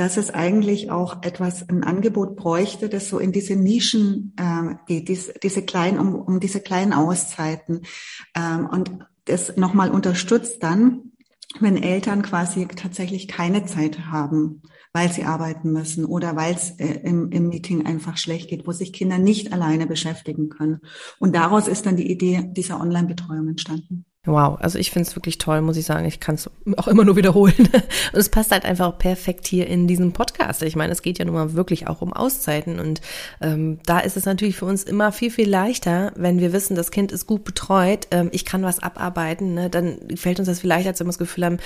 dass 0.00 0.16
es 0.16 0.30
eigentlich 0.30 0.90
auch 0.90 1.22
etwas, 1.24 1.68
ein 1.68 1.84
Angebot 1.84 2.34
bräuchte, 2.34 2.88
das 2.88 3.10
so 3.10 3.18
in 3.18 3.32
diese 3.32 3.54
Nischen 3.54 4.34
äh, 4.38 4.76
geht, 4.86 5.08
diese, 5.08 5.34
diese 5.42 5.60
kleinen, 5.60 5.98
um, 5.98 6.14
um 6.14 6.40
diese 6.40 6.60
kleinen 6.60 6.94
Auszeiten 6.94 7.82
ähm, 8.34 8.66
und 8.66 8.90
das 9.26 9.58
nochmal 9.58 9.90
unterstützt 9.90 10.62
dann, 10.62 11.12
wenn 11.58 11.76
Eltern 11.76 12.22
quasi 12.22 12.66
tatsächlich 12.66 13.28
keine 13.28 13.66
Zeit 13.66 14.06
haben, 14.06 14.62
weil 14.94 15.12
sie 15.12 15.24
arbeiten 15.24 15.70
müssen 15.70 16.06
oder 16.06 16.34
weil 16.34 16.54
es 16.54 16.70
äh, 16.78 17.00
im, 17.04 17.30
im 17.30 17.50
Meeting 17.50 17.84
einfach 17.84 18.16
schlecht 18.16 18.48
geht, 18.48 18.66
wo 18.66 18.72
sich 18.72 18.94
Kinder 18.94 19.18
nicht 19.18 19.52
alleine 19.52 19.86
beschäftigen 19.86 20.48
können. 20.48 20.80
Und 21.18 21.36
daraus 21.36 21.68
ist 21.68 21.84
dann 21.84 21.96
die 21.96 22.10
Idee 22.10 22.48
dieser 22.56 22.80
Online-Betreuung 22.80 23.48
entstanden. 23.48 24.06
Wow, 24.26 24.58
also 24.60 24.78
ich 24.78 24.90
finde 24.90 25.08
es 25.08 25.16
wirklich 25.16 25.38
toll, 25.38 25.62
muss 25.62 25.78
ich 25.78 25.86
sagen. 25.86 26.04
Ich 26.04 26.20
kann 26.20 26.34
es 26.34 26.50
auch 26.76 26.88
immer 26.88 27.06
nur 27.06 27.16
wiederholen. 27.16 27.54
Und 28.12 28.18
es 28.18 28.28
passt 28.28 28.50
halt 28.50 28.66
einfach 28.66 28.98
perfekt 28.98 29.46
hier 29.46 29.66
in 29.66 29.86
diesem 29.86 30.12
Podcast. 30.12 30.62
Ich 30.62 30.76
meine, 30.76 30.92
es 30.92 31.00
geht 31.00 31.18
ja 31.18 31.24
nun 31.24 31.34
mal 31.34 31.54
wirklich 31.54 31.86
auch 31.86 32.02
um 32.02 32.12
Auszeiten. 32.12 32.78
Und 32.80 33.00
ähm, 33.40 33.78
da 33.86 33.98
ist 34.00 34.18
es 34.18 34.26
natürlich 34.26 34.56
für 34.56 34.66
uns 34.66 34.84
immer 34.84 35.10
viel, 35.12 35.30
viel 35.30 35.48
leichter, 35.48 36.12
wenn 36.16 36.38
wir 36.38 36.52
wissen, 36.52 36.76
das 36.76 36.90
Kind 36.90 37.12
ist 37.12 37.26
gut 37.26 37.44
betreut, 37.44 38.08
ähm, 38.10 38.28
ich 38.32 38.44
kann 38.44 38.62
was 38.62 38.82
abarbeiten, 38.82 39.54
ne? 39.54 39.70
dann 39.70 39.96
fällt 40.16 40.38
uns 40.38 40.48
das 40.48 40.60
viel 40.60 40.68
leichter, 40.68 40.90
als 40.90 41.00
wenn 41.00 41.06
wir 41.06 41.12
das 41.12 41.18
Gefühl 41.18 41.46
haben, 41.46 41.58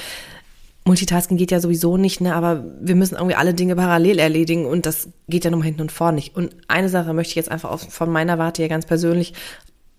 Multitasking 0.85 1.39
geht 1.39 1.51
ja 1.51 1.61
sowieso 1.61 1.97
nicht, 1.97 2.21
ne? 2.21 2.37
aber 2.37 2.63
wir 2.81 2.95
müssen 2.95 3.15
irgendwie 3.17 3.35
alle 3.35 3.55
Dinge 3.55 3.75
parallel 3.75 4.19
erledigen 4.19 4.67
und 4.67 4.87
das 4.87 5.09
geht 5.29 5.45
ja 5.45 5.51
nur 5.51 5.61
mal 5.61 5.65
hinten 5.65 5.81
und 5.81 5.91
vorne 5.91 6.17
nicht. 6.17 6.37
Und 6.37 6.55
eine 6.69 6.89
Sache 6.91 7.15
möchte 7.15 7.31
ich 7.31 7.37
jetzt 7.37 7.51
einfach 7.51 7.79
von 7.79 8.13
meiner 8.13 8.39
Warte 8.39 8.63
hier 8.63 8.69
ganz 8.69 8.87
persönlich 8.87 9.33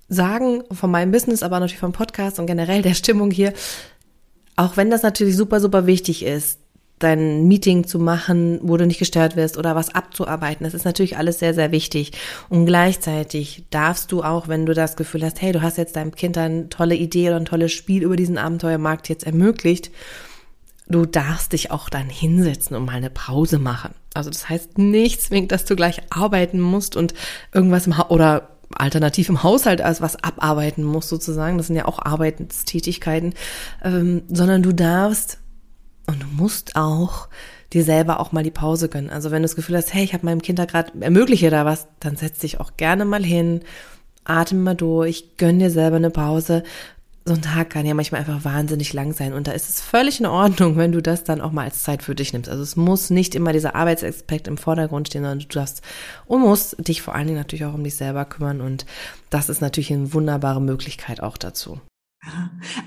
sagen, 0.08 0.64
von 0.72 0.92
meinem 0.92 1.12
Business, 1.12 1.44
aber 1.44 1.60
natürlich 1.60 1.80
vom 1.80 1.92
Podcast 1.92 2.40
und 2.40 2.46
generell 2.46 2.82
der 2.82 2.94
Stimmung 2.94 3.32
hier, 3.32 3.54
auch 4.56 4.78
wenn 4.78 4.90
das 4.90 5.04
natürlich 5.04 5.36
super, 5.36 5.60
super 5.60 5.86
wichtig 5.86 6.24
ist, 6.24 6.60
dein 7.00 7.48
Meeting 7.48 7.86
zu 7.86 8.00
machen, 8.00 8.60
wo 8.62 8.78
du 8.78 8.86
nicht 8.88 9.00
gestört 9.00 9.36
wirst 9.36 9.58
oder 9.58 9.76
was 9.76 9.94
abzuarbeiten. 9.94 10.64
Das 10.64 10.74
ist 10.74 10.86
natürlich 10.86 11.18
alles 11.18 11.40
sehr, 11.40 11.54
sehr 11.54 11.72
wichtig. 11.72 12.14
Und 12.48 12.66
gleichzeitig 12.66 13.66
darfst 13.70 14.12
du 14.12 14.24
auch, 14.24 14.48
wenn 14.48 14.66
du 14.66 14.74
das 14.74 14.96
Gefühl 14.96 15.24
hast, 15.24 15.42
hey, 15.42 15.52
du 15.52 15.62
hast 15.62 15.78
jetzt 15.78 15.98
deinem 15.98 16.16
Kind 16.16 16.38
eine 16.38 16.70
tolle 16.70 16.96
Idee 16.96 17.28
oder 17.28 17.38
ein 17.38 17.46
tolles 17.46 17.74
Spiel 17.74 18.04
über 18.04 18.16
diesen 18.16 18.38
Abenteuermarkt 18.38 19.10
jetzt 19.10 19.26
ermöglicht, 19.26 19.92
du 20.88 21.06
darfst 21.06 21.52
dich 21.52 21.72
auch 21.72 21.90
dann 21.90 22.10
hinsetzen 22.10 22.78
und 22.78 22.86
mal 22.86 22.96
eine 22.96 23.10
Pause 23.10 23.60
machen. 23.60 23.94
Also 24.14 24.30
das 24.30 24.48
heißt 24.48 24.78
nicht 24.78 25.22
zwingend, 25.22 25.52
dass 25.52 25.66
du 25.66 25.76
gleich 25.76 26.02
arbeiten 26.10 26.62
musst 26.62 26.96
und 26.96 27.14
irgendwas 27.54 27.88
ha 27.88 28.06
oder 28.10 28.55
alternativ 28.74 29.30
im 29.30 29.44
Haushalt 29.44 29.82
als 29.82 30.02
was 30.02 30.22
abarbeiten 30.24 30.84
musst 30.84 31.10
sozusagen. 31.10 31.58
Das 31.58 31.68
sind 31.68 31.76
ja 31.76 31.86
auch 31.86 32.00
Arbeitstätigkeiten, 32.00 33.34
ähm, 33.84 34.24
sondern 34.28 34.64
du 34.64 34.74
darfst 34.74 35.40
und 36.08 36.22
du 36.22 36.28
musst 36.28 36.76
auch 36.76 37.28
dir 37.74 37.84
selber 37.84 38.20
auch 38.20 38.32
mal 38.32 38.44
die 38.44 38.52
Pause 38.52 38.90
gönnen. 38.90 39.10
Also 39.10 39.32
wenn 39.32 39.42
du 39.42 39.48
das 39.48 39.56
Gefühl 39.56 39.78
hast, 39.78 39.94
hey, 39.94 40.04
ich 40.04 40.14
habe 40.14 40.26
meinem 40.26 40.42
Kind 40.42 40.60
da 40.60 40.66
gerade 40.66 40.92
ermögliche 41.02 41.50
da 41.50 41.66
was, 41.66 41.88
dann 42.00 42.16
setz 42.16 42.40
dich 42.40 42.60
auch 42.60 42.78
gerne 42.78 43.06
mal 43.06 43.24
hin, 43.24 43.62
atme 44.24 44.60
mal 44.60 44.76
durch, 44.76 45.38
gönn 45.38 45.60
dir 45.60 45.72
selber 45.72 45.98
eine 45.98 46.10
Pause 46.10 46.64
so 47.28 47.34
ein 47.34 47.42
Tag 47.42 47.72
kann 47.72 47.88
ja 47.88 47.96
manchmal 47.96 48.22
einfach 48.22 48.46
wahnsinnig 48.46 48.94
lang 48.94 49.12
sein 49.12 49.34
und 49.34 49.48
da 49.48 49.52
ist 49.52 49.68
es 49.68 49.82
völlig 49.82 50.20
in 50.20 50.28
Ordnung, 50.28 50.78
wenn 50.78 50.92
du 50.92 51.02
das 51.02 51.24
dann 51.24 51.42
auch 51.42 51.52
mal 51.52 51.64
als 51.64 51.82
Zeit 51.82 52.04
für 52.04 52.14
dich 52.14 52.34
nimmst. 52.34 52.50
Also 52.50 52.62
es 52.62 52.76
muss 52.76 53.10
nicht 53.10 53.34
immer 53.34 53.52
dieser 53.52 53.74
Arbeitsaspekt 53.74 54.48
im 54.48 54.58
Vordergrund 54.58 55.08
stehen, 55.08 55.24
sondern 55.24 55.40
du 55.40 55.48
darfst 55.48 55.82
und 56.28 56.42
musst 56.42 56.88
dich 56.88 57.02
vor 57.02 57.16
allen 57.16 57.26
Dingen 57.26 57.40
natürlich 57.40 57.66
auch 57.66 57.74
um 57.74 57.84
dich 57.84 57.96
selber 57.96 58.26
kümmern 58.26 58.62
und 58.62 58.86
das 59.32 59.50
ist 59.50 59.60
natürlich 59.60 59.92
eine 59.92 60.14
wunderbare 60.14 60.62
Möglichkeit 60.62 61.22
auch 61.22 61.38
dazu. 61.38 61.82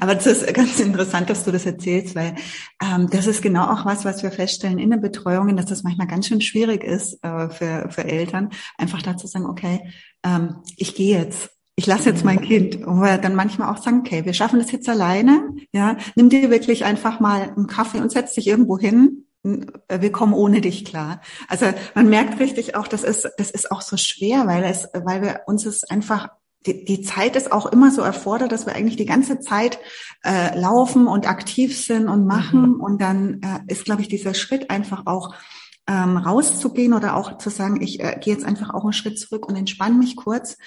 Aber 0.01 0.15
das 0.15 0.27
ist 0.27 0.55
ganz 0.55 0.81
interessant, 0.81 1.31
dass 1.31 1.45
du 1.45 1.51
das 1.51 1.67
erzählst, 1.67 2.15
weil 2.15 2.35
ähm, 2.83 3.09
das 3.11 3.27
ist 3.27 3.43
genau 3.43 3.65
auch 3.65 3.85
was, 3.85 4.05
was 4.05 4.23
wir 4.23 4.31
feststellen 4.31 4.79
in 4.79 4.91
der 4.91 4.99
Betreuung, 4.99 5.57
dass 5.57 5.67
das 5.67 5.83
manchmal 5.83 6.07
ganz 6.07 6.27
schön 6.27 6.41
schwierig 6.41 6.85
ist 6.85 7.23
äh, 7.25 7.49
für, 7.49 7.89
für 7.91 8.05
Eltern, 8.05 8.51
einfach 8.77 9.03
dazu 9.03 9.27
sagen, 9.27 9.47
okay, 9.47 9.93
ähm, 10.25 10.57
ich 10.77 10.95
gehe 10.95 11.19
jetzt 11.19 11.51
ich 11.79 11.87
lasse 11.87 12.09
jetzt 12.09 12.25
mein 12.25 12.41
Kind, 12.41 12.81
wo 12.85 13.03
wir 13.03 13.19
dann 13.19 13.37
manchmal 13.37 13.73
auch 13.73 13.81
sagen, 13.81 14.01
okay, 14.01 14.25
wir 14.25 14.33
schaffen 14.33 14.59
das 14.59 14.73
jetzt 14.73 14.89
alleine, 14.89 15.49
ja, 15.71 15.97
nimm 16.17 16.29
dir 16.29 16.51
wirklich 16.51 16.85
einfach 16.85 17.21
mal 17.21 17.53
einen 17.57 17.69
Kaffee 17.69 18.01
und 18.01 18.11
setz 18.11 18.35
dich 18.35 18.49
irgendwo 18.49 18.77
hin. 18.81 19.27
Wir 19.45 20.11
kommen 20.11 20.35
ohne 20.35 20.61
dich 20.61 20.85
klar. 20.85 21.21
Also 21.47 21.67
man 21.95 22.09
merkt 22.09 22.41
richtig 22.41 22.75
auch, 22.75 22.89
das 22.89 23.05
ist, 23.05 23.31
das 23.39 23.53
ist 23.53 23.71
auch 23.71 23.81
so 23.81 23.97
schwer, 23.97 24.49
weil 24.49 24.65
es, 24.65 24.89
weil 24.93 25.23
wir 25.23 25.43
uns 25.47 25.67
es 25.67 25.85
einfach 25.85 26.31
die, 26.67 26.85
die 26.85 27.03
Zeit 27.03 27.37
ist 27.37 27.53
auch 27.53 27.67
immer 27.67 27.93
so 27.93 28.03
erfordert, 28.03 28.51
dass 28.51 28.67
wir 28.67 28.75
eigentlich 28.75 28.97
die 28.97 29.07
ganze 29.07 29.39
Zeit 29.39 29.79
äh, 30.25 30.59
laufen 30.59 31.07
und 31.07 31.29
aktiv 31.29 31.81
sind 31.81 32.09
und 32.09 32.27
machen. 32.27 32.73
Mhm. 32.73 32.81
Und 32.81 33.01
dann 33.01 33.41
äh, 33.41 33.73
ist, 33.73 33.85
glaube 33.85 34.03
ich, 34.03 34.09
dieser 34.09 34.35
Schritt 34.35 34.69
einfach 34.69 35.07
auch 35.07 35.33
ähm, 35.89 36.19
rauszugehen 36.19 36.93
oder 36.93 37.17
auch 37.17 37.39
zu 37.39 37.49
sagen, 37.49 37.81
ich 37.81 38.01
äh, 38.01 38.19
gehe 38.21 38.35
jetzt 38.35 38.45
einfach 38.45 38.75
auch 38.75 38.85
einen 38.85 38.93
Schritt 38.93 39.19
zurück 39.19 39.49
und 39.49 39.57
entspanne 39.57 39.97
mich 39.97 40.17
kurz. 40.17 40.59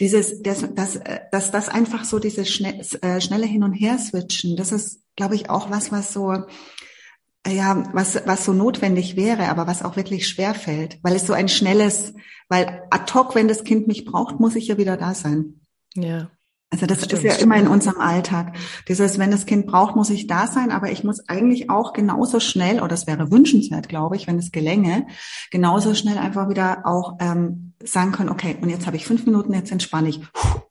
Dieses, 0.00 0.40
das, 0.42 0.64
das, 0.74 0.96
äh, 0.96 1.20
dass 1.32 1.50
das 1.50 1.68
einfach 1.68 2.04
so 2.04 2.20
dieses 2.20 2.48
schnell, 2.48 2.80
äh, 3.02 3.20
schnelle 3.20 3.46
Hin 3.46 3.64
und 3.64 3.72
Her 3.72 3.98
switchen, 3.98 4.56
das 4.56 4.70
ist, 4.70 5.02
glaube 5.16 5.34
ich, 5.34 5.50
auch 5.50 5.70
was, 5.70 5.90
was 5.90 6.12
so 6.12 6.32
äh, 6.32 7.54
ja, 7.54 7.82
was, 7.92 8.20
was 8.26 8.44
so 8.44 8.52
notwendig 8.52 9.16
wäre, 9.16 9.48
aber 9.48 9.66
was 9.66 9.82
auch 9.82 9.96
wirklich 9.96 10.28
schwer 10.28 10.54
fällt, 10.54 10.98
weil 11.02 11.16
es 11.16 11.26
so 11.26 11.32
ein 11.32 11.48
schnelles, 11.48 12.14
weil 12.48 12.82
ad 12.90 13.12
hoc, 13.12 13.34
wenn 13.34 13.48
das 13.48 13.64
Kind 13.64 13.88
mich 13.88 14.04
braucht, 14.04 14.38
muss 14.38 14.54
ich 14.54 14.68
ja 14.68 14.78
wieder 14.78 14.96
da 14.96 15.12
sein. 15.12 15.60
Ja. 15.94 16.30
Also 16.70 16.84
das 16.84 17.04
Stimmt. 17.04 17.24
ist 17.24 17.24
ja 17.24 17.42
immer 17.42 17.56
in 17.56 17.66
unserem 17.66 17.98
Alltag. 17.98 18.54
Dieses, 18.88 19.18
wenn 19.18 19.30
das 19.30 19.46
Kind 19.46 19.66
braucht, 19.66 19.96
muss 19.96 20.10
ich 20.10 20.26
da 20.26 20.46
sein, 20.46 20.70
aber 20.70 20.92
ich 20.92 21.02
muss 21.02 21.26
eigentlich 21.28 21.70
auch 21.70 21.94
genauso 21.94 22.40
schnell, 22.40 22.82
oder 22.82 22.92
es 22.92 23.06
wäre 23.06 23.30
wünschenswert, 23.30 23.88
glaube 23.88 24.16
ich, 24.16 24.26
wenn 24.26 24.38
es 24.38 24.52
gelänge, 24.52 25.06
genauso 25.50 25.94
schnell 25.94 26.18
einfach 26.18 26.50
wieder 26.50 26.82
auch 26.84 27.16
ähm, 27.20 27.72
sagen 27.82 28.12
können, 28.12 28.28
okay, 28.28 28.56
und 28.60 28.68
jetzt 28.68 28.86
habe 28.86 28.96
ich 28.96 29.06
fünf 29.06 29.24
Minuten, 29.24 29.54
jetzt 29.54 29.72
entspanne 29.72 30.10
ich. 30.10 30.20
Also 30.34 30.67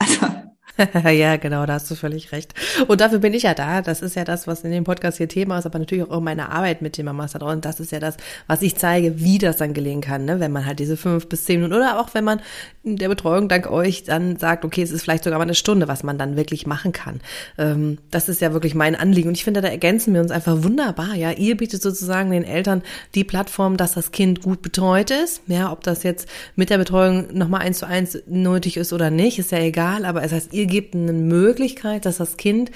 ja, 1.11 1.37
genau, 1.37 1.65
da 1.65 1.73
hast 1.73 1.89
du 1.89 1.95
völlig 1.95 2.31
recht. 2.31 2.53
Und 2.87 3.01
dafür 3.01 3.19
bin 3.19 3.33
ich 3.33 3.43
ja 3.43 3.53
da. 3.53 3.81
Das 3.81 4.01
ist 4.01 4.15
ja 4.15 4.23
das, 4.23 4.47
was 4.47 4.63
in 4.63 4.71
dem 4.71 4.83
Podcast 4.83 5.17
hier 5.17 5.27
Thema 5.27 5.57
ist, 5.57 5.65
aber 5.65 5.79
natürlich 5.79 6.09
auch 6.09 6.17
in 6.17 6.23
meiner 6.23 6.51
Arbeit 6.51 6.81
mit 6.81 7.01
Mamas 7.03 7.33
da 7.33 7.39
draußen. 7.39 7.61
Das 7.61 7.79
ist 7.79 7.91
ja 7.91 7.99
das, 7.99 8.17
was 8.47 8.61
ich 8.61 8.75
zeige, 8.75 9.19
wie 9.19 9.37
das 9.37 9.57
dann 9.57 9.73
gelingen 9.73 10.01
kann, 10.01 10.25
ne? 10.25 10.39
wenn 10.39 10.51
man 10.51 10.65
halt 10.65 10.79
diese 10.79 10.97
fünf 10.97 11.27
bis 11.29 11.45
zehn 11.45 11.61
Minuten 11.61 11.79
oder 11.79 11.99
auch 11.99 12.13
wenn 12.13 12.23
man 12.23 12.41
der 12.83 13.09
Betreuung 13.09 13.49
dank 13.49 13.69
euch 13.69 14.03
dann 14.03 14.37
sagt, 14.37 14.63
okay, 14.63 14.81
es 14.81 14.91
ist 14.91 15.03
vielleicht 15.03 15.23
sogar 15.23 15.39
mal 15.39 15.43
eine 15.43 15.55
Stunde, 15.55 15.87
was 15.87 16.03
man 16.03 16.17
dann 16.17 16.37
wirklich 16.37 16.65
machen 16.67 16.91
kann. 16.91 17.19
Ähm, 17.57 17.97
das 18.11 18.29
ist 18.29 18.41
ja 18.41 18.53
wirklich 18.53 18.75
mein 18.75 18.95
Anliegen. 18.95 19.29
Und 19.29 19.35
ich 19.35 19.43
finde, 19.43 19.61
da 19.61 19.67
ergänzen 19.67 20.13
wir 20.13 20.21
uns 20.21 20.31
einfach 20.31 20.63
wunderbar. 20.63 21.15
Ja, 21.15 21.31
ihr 21.31 21.57
bietet 21.57 21.81
sozusagen 21.81 22.31
den 22.31 22.43
Eltern 22.43 22.83
die 23.15 23.23
Plattform, 23.23 23.77
dass 23.77 23.93
das 23.93 24.11
Kind 24.11 24.41
gut 24.41 24.61
betreut 24.61 25.11
ist. 25.11 25.41
Ja, 25.47 25.71
ob 25.71 25.83
das 25.83 26.03
jetzt 26.03 26.27
mit 26.55 26.69
der 26.69 26.77
Betreuung 26.77 27.27
nochmal 27.37 27.61
eins 27.61 27.79
zu 27.79 27.87
eins 27.87 28.17
nötig 28.27 28.77
ist 28.77 28.93
oder 28.93 29.09
nicht, 29.09 29.39
ist 29.39 29.51
ja 29.51 29.59
egal. 29.59 30.05
Aber 30.05 30.23
es 30.23 30.31
heißt, 30.31 30.53
ihr 30.53 30.66
gebt 30.67 30.95
eine 30.95 31.13
Möglichkeit, 31.13 32.06
dass 32.06 32.17
das 32.17 32.38
Kind 32.38 32.71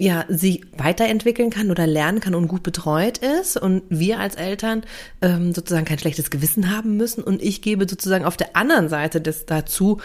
ja, 0.00 0.24
sie 0.28 0.64
weiterentwickeln 0.78 1.50
kann 1.50 1.70
oder 1.70 1.86
lernen 1.86 2.20
kann 2.20 2.34
und 2.34 2.48
gut 2.48 2.62
betreut 2.62 3.18
ist 3.18 3.58
und 3.58 3.82
wir 3.90 4.18
als 4.18 4.34
Eltern 4.34 4.82
ähm, 5.20 5.52
sozusagen 5.52 5.84
kein 5.84 5.98
schlechtes 5.98 6.30
Gewissen 6.30 6.74
haben 6.74 6.96
müssen 6.96 7.22
und 7.22 7.42
ich 7.42 7.60
gebe 7.60 7.86
sozusagen 7.86 8.24
auf 8.24 8.38
der 8.38 8.56
anderen 8.56 8.88
Seite 8.88 9.20
des 9.20 9.44
dazu, 9.44 10.00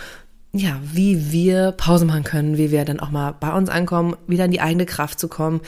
ja, 0.51 0.81
wie 0.83 1.31
wir 1.31 1.71
Pause 1.71 2.03
machen 2.03 2.25
können, 2.25 2.57
wie 2.57 2.71
wir 2.71 2.83
dann 2.83 2.99
auch 2.99 3.09
mal 3.09 3.31
bei 3.39 3.53
uns 3.53 3.69
ankommen, 3.69 4.17
wieder 4.27 4.45
in 4.45 4.51
die 4.51 4.61
eigene 4.61 4.85
Kraft 4.85 5.17
zu 5.17 5.29
kommen 5.29 5.61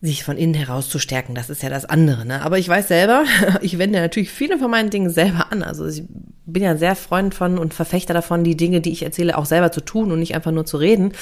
sich 0.00 0.22
von 0.22 0.36
innen 0.36 0.54
heraus 0.54 0.88
zu 0.88 0.98
stärken, 0.98 1.34
das 1.34 1.50
ist 1.50 1.62
ja 1.62 1.70
das 1.70 1.84
andere. 1.84 2.24
Ne? 2.24 2.42
Aber 2.42 2.58
ich 2.58 2.68
weiß 2.68 2.88
selber, 2.88 3.24
ich 3.62 3.78
wende 3.78 4.00
natürlich 4.00 4.30
viele 4.30 4.58
von 4.58 4.70
meinen 4.70 4.90
Dingen 4.90 5.10
selber 5.10 5.50
an. 5.50 5.62
Also 5.62 5.86
ich 5.86 6.04
bin 6.52 6.62
ja 6.62 6.76
sehr 6.76 6.96
Freund 6.96 7.34
von 7.34 7.58
und 7.58 7.74
Verfechter 7.74 8.14
davon, 8.14 8.42
die 8.42 8.56
Dinge, 8.56 8.80
die 8.80 8.90
ich 8.90 9.02
erzähle, 9.02 9.36
auch 9.36 9.44
selber 9.44 9.70
zu 9.70 9.82
tun 9.82 10.10
und 10.10 10.18
nicht 10.18 10.34
einfach 10.34 10.50
nur 10.50 10.64
zu 10.64 10.78
reden. 10.78 11.12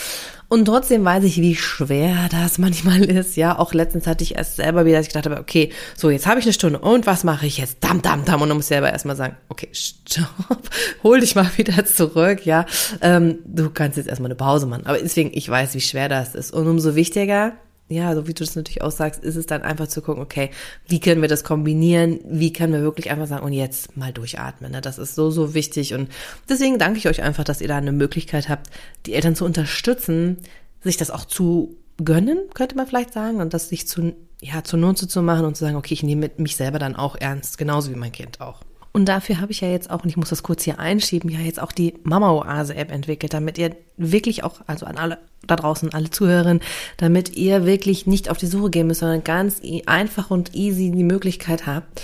Und 0.48 0.66
trotzdem 0.66 1.04
weiß 1.04 1.24
ich, 1.24 1.40
wie 1.40 1.56
schwer 1.56 2.28
das 2.30 2.58
manchmal 2.58 3.04
ist. 3.04 3.36
Ja, 3.36 3.58
auch 3.58 3.74
letztens 3.74 4.06
hatte 4.06 4.22
ich 4.22 4.36
erst 4.36 4.56
selber 4.56 4.84
wieder, 4.84 4.98
dass 4.98 5.06
ich 5.06 5.12
gedacht 5.12 5.28
habe, 5.28 5.40
okay, 5.40 5.70
so 5.96 6.10
jetzt 6.10 6.26
habe 6.26 6.38
ich 6.38 6.46
eine 6.46 6.52
Stunde 6.52 6.78
und 6.78 7.06
was 7.06 7.24
mache 7.24 7.46
ich 7.46 7.58
jetzt? 7.58 7.82
Dam, 7.82 8.02
dam, 8.02 8.24
dam. 8.24 8.40
Und 8.40 8.48
dann 8.48 8.56
muss 8.56 8.66
ich 8.66 8.68
selber 8.68 8.92
erstmal 8.92 9.16
sagen, 9.16 9.36
okay, 9.48 9.68
stopp, 9.72 10.70
hol 11.02 11.20
dich 11.20 11.34
mal 11.34 11.50
wieder 11.56 11.84
zurück. 11.84 12.46
Ja, 12.46 12.64
ähm, 13.00 13.40
du 13.44 13.70
kannst 13.70 13.96
jetzt 13.96 14.08
erstmal 14.08 14.28
eine 14.28 14.36
Pause 14.36 14.66
machen. 14.66 14.86
Aber 14.86 14.98
deswegen, 14.98 15.30
ich 15.34 15.48
weiß, 15.48 15.74
wie 15.74 15.80
schwer 15.80 16.08
das 16.08 16.36
ist. 16.36 16.52
Und 16.52 16.68
umso 16.68 16.94
wichtiger, 16.94 17.54
ja, 17.88 18.14
so 18.14 18.26
wie 18.26 18.34
du 18.34 18.42
das 18.44 18.56
natürlich 18.56 18.82
auch 18.82 18.90
sagst, 18.90 19.22
ist 19.22 19.36
es 19.36 19.46
dann 19.46 19.62
einfach 19.62 19.86
zu 19.86 20.02
gucken, 20.02 20.22
okay, 20.22 20.50
wie 20.88 20.98
können 20.98 21.22
wir 21.22 21.28
das 21.28 21.44
kombinieren? 21.44 22.18
Wie 22.24 22.52
können 22.52 22.72
wir 22.72 22.82
wirklich 22.82 23.10
einfach 23.10 23.28
sagen, 23.28 23.44
und 23.44 23.52
jetzt 23.52 23.96
mal 23.96 24.12
durchatmen? 24.12 24.72
Ne? 24.72 24.80
Das 24.80 24.98
ist 24.98 25.14
so, 25.14 25.30
so 25.30 25.54
wichtig. 25.54 25.94
Und 25.94 26.10
deswegen 26.48 26.78
danke 26.78 26.98
ich 26.98 27.06
euch 27.06 27.22
einfach, 27.22 27.44
dass 27.44 27.60
ihr 27.60 27.68
da 27.68 27.76
eine 27.76 27.92
Möglichkeit 27.92 28.48
habt, 28.48 28.70
die 29.06 29.14
Eltern 29.14 29.36
zu 29.36 29.44
unterstützen, 29.44 30.38
sich 30.82 30.96
das 30.96 31.12
auch 31.12 31.24
zu 31.24 31.76
gönnen, 32.02 32.38
könnte 32.54 32.76
man 32.76 32.88
vielleicht 32.88 33.12
sagen, 33.12 33.40
und 33.40 33.54
das 33.54 33.68
sich 33.68 33.86
zu, 33.86 34.14
ja, 34.40 34.64
zu 34.64 34.76
Nutze 34.76 35.06
zu 35.06 35.22
machen 35.22 35.46
und 35.46 35.56
zu 35.56 35.64
sagen, 35.64 35.76
okay, 35.76 35.94
ich 35.94 36.02
nehme 36.02 36.30
mich 36.38 36.56
selber 36.56 36.80
dann 36.80 36.96
auch 36.96 37.16
ernst, 37.16 37.56
genauso 37.56 37.90
wie 37.90 37.96
mein 37.96 38.12
Kind 38.12 38.40
auch. 38.40 38.62
Und 38.96 39.04
dafür 39.04 39.42
habe 39.42 39.52
ich 39.52 39.60
ja 39.60 39.68
jetzt 39.68 39.90
auch, 39.90 40.04
und 40.04 40.08
ich 40.08 40.16
muss 40.16 40.30
das 40.30 40.42
kurz 40.42 40.62
hier 40.62 40.78
einschieben, 40.78 41.28
ja 41.28 41.40
jetzt 41.40 41.60
auch 41.60 41.72
die 41.72 41.92
Mama-Oase-App 42.04 42.90
entwickelt, 42.90 43.34
damit 43.34 43.58
ihr 43.58 43.76
wirklich 43.98 44.42
auch, 44.42 44.62
also 44.66 44.86
an 44.86 44.96
alle 44.96 45.18
da 45.46 45.54
draußen, 45.54 45.92
alle 45.92 46.08
Zuhörerinnen, 46.08 46.62
damit 46.96 47.36
ihr 47.36 47.66
wirklich 47.66 48.06
nicht 48.06 48.30
auf 48.30 48.38
die 48.38 48.46
Suche 48.46 48.70
gehen 48.70 48.86
müsst, 48.86 49.00
sondern 49.00 49.22
ganz 49.22 49.60
einfach 49.84 50.30
und 50.30 50.54
easy 50.54 50.90
die 50.90 51.04
Möglichkeit 51.04 51.66
habt, 51.66 52.00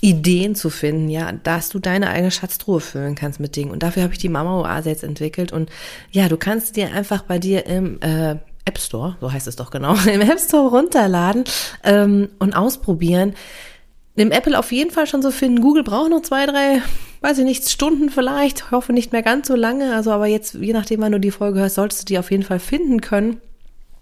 Ideen 0.00 0.54
zu 0.54 0.70
finden, 0.70 1.10
ja, 1.10 1.30
dass 1.30 1.68
du 1.68 1.78
deine 1.78 2.08
eigene 2.08 2.30
Schatztruhe 2.30 2.80
füllen 2.80 3.16
kannst 3.16 3.38
mit 3.38 3.54
Dingen. 3.54 3.70
Und 3.70 3.82
dafür 3.82 4.02
habe 4.02 4.14
ich 4.14 4.18
die 4.18 4.30
Mama-Oase 4.30 4.88
jetzt 4.88 5.04
entwickelt. 5.04 5.52
Und 5.52 5.68
ja, 6.10 6.30
du 6.30 6.38
kannst 6.38 6.74
dir 6.74 6.94
einfach 6.94 7.20
bei 7.20 7.38
dir 7.38 7.66
im 7.66 8.00
äh, 8.00 8.36
App 8.64 8.78
Store, 8.78 9.18
so 9.20 9.30
heißt 9.30 9.46
es 9.46 9.56
doch 9.56 9.70
genau, 9.70 9.94
im 10.10 10.22
App 10.22 10.40
Store 10.40 10.70
runterladen 10.70 11.44
ähm, 11.84 12.30
und 12.38 12.56
ausprobieren 12.56 13.34
Nimm 14.20 14.32
Apple 14.32 14.58
auf 14.58 14.70
jeden 14.70 14.90
Fall 14.90 15.06
schon 15.06 15.22
so 15.22 15.30
finden. 15.30 15.62
Google 15.62 15.82
braucht 15.82 16.10
noch 16.10 16.20
zwei, 16.20 16.44
drei, 16.44 16.82
weiß 17.22 17.38
ich 17.38 17.44
nicht, 17.44 17.66
Stunden 17.70 18.10
vielleicht. 18.10 18.64
Ich 18.66 18.70
hoffe 18.70 18.92
nicht 18.92 19.12
mehr 19.12 19.22
ganz 19.22 19.48
so 19.48 19.56
lange. 19.56 19.94
Also 19.94 20.10
aber 20.10 20.26
jetzt, 20.26 20.56
je 20.56 20.74
nachdem, 20.74 21.00
wann 21.00 21.12
du 21.12 21.18
die 21.18 21.30
Folge 21.30 21.60
hörst, 21.60 21.76
solltest 21.76 22.02
du 22.02 22.04
die 22.04 22.18
auf 22.18 22.30
jeden 22.30 22.42
Fall 22.42 22.58
finden 22.58 23.00
können. 23.00 23.40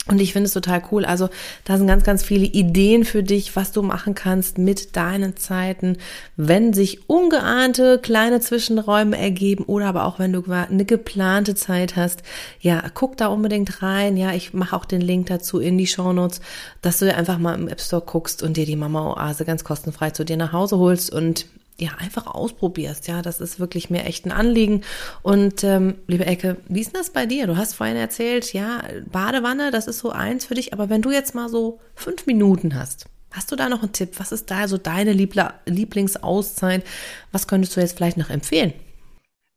Und 0.09 0.21
ich 0.21 0.33
finde 0.33 0.47
es 0.47 0.55
total 0.55 0.83
cool. 0.91 1.05
Also 1.05 1.29
da 1.65 1.77
sind 1.77 1.87
ganz, 1.87 2.03
ganz 2.03 2.23
viele 2.23 2.47
Ideen 2.47 3.05
für 3.05 3.23
dich, 3.23 3.57
was 3.57 3.73
du 3.73 3.83
machen 3.83 4.15
kannst 4.15 4.57
mit 4.57 4.97
deinen 4.97 5.37
Zeiten, 5.37 5.99
wenn 6.37 6.73
sich 6.73 7.09
ungeahnte 7.11 7.99
kleine 7.99 8.41
Zwischenräume 8.41 9.19
ergeben 9.19 9.65
oder 9.65 9.87
aber 9.87 10.05
auch 10.05 10.19
wenn 10.19 10.33
du 10.33 10.43
eine 10.51 10.87
geplante 10.87 11.55
Zeit 11.55 11.97
hast. 11.97 12.23
Ja, 12.61 12.83
guck 12.95 13.19
da 13.19 13.27
unbedingt 13.27 13.83
rein. 13.83 14.17
Ja, 14.17 14.33
ich 14.33 14.55
mache 14.55 14.75
auch 14.75 14.87
den 14.87 15.03
Link 15.03 15.27
dazu 15.27 15.59
in 15.59 15.77
die 15.77 15.87
Show 15.87 16.13
Notes, 16.15 16.41
dass 16.81 16.99
du 16.99 17.15
einfach 17.15 17.39
mal 17.39 17.55
im 17.55 17.69
App 17.69 17.81
Store 17.81 18.03
guckst 18.05 18.43
und 18.43 18.57
dir 18.57 18.65
die 18.65 18.77
Mama 18.77 19.13
Oase 19.13 19.45
ganz 19.45 19.63
kostenfrei 19.63 20.11
zu 20.11 20.25
dir 20.25 20.39
nach 20.39 20.53
Hause 20.53 20.79
holst 20.79 21.13
und 21.13 21.47
ja, 21.81 21.93
einfach 21.99 22.27
ausprobierst. 22.27 23.07
Ja, 23.09 23.23
das 23.23 23.41
ist 23.41 23.61
wirklich 23.61 23.89
mir 23.89 24.05
echt 24.05 24.27
ein 24.27 24.33
Anliegen. 24.33 24.83
Und 25.23 25.63
ähm, 25.63 25.97
liebe 26.07 26.27
Ecke, 26.27 26.57
wie 26.69 26.81
ist 26.81 26.93
denn 26.93 27.01
das 27.01 27.11
bei 27.11 27.27
dir? 27.27 27.47
Du 27.47 27.57
hast 27.57 27.75
vorhin 27.75 27.97
erzählt, 27.97 28.53
ja, 28.53 28.83
Badewanne, 29.11 29.71
das 29.71 29.87
ist 29.87 29.99
so 29.99 30.11
eins 30.11 30.45
für 30.45 30.55
dich. 30.55 30.73
Aber 30.73 30.91
wenn 30.91 31.03
du 31.03 31.11
jetzt 31.11 31.35
mal 31.35 31.49
so 31.49 31.79
fünf 31.95 32.27
Minuten 32.27 32.75
hast, 32.75 33.07
hast 33.31 33.53
du 33.53 33.57
da 33.57 33.69
noch 33.69 33.83
einen 33.83 33.93
Tipp? 33.93 34.19
Was 34.19 34.33
ist 34.33 34.51
da 34.51 34.67
so 34.67 34.77
deine 34.77 35.13
Lieblingsauszeit? 35.13 36.85
Was 37.31 37.47
könntest 37.47 37.77
du 37.77 37.81
jetzt 37.81 37.97
vielleicht 37.97 38.17
noch 38.17 38.31
empfehlen? 38.31 38.73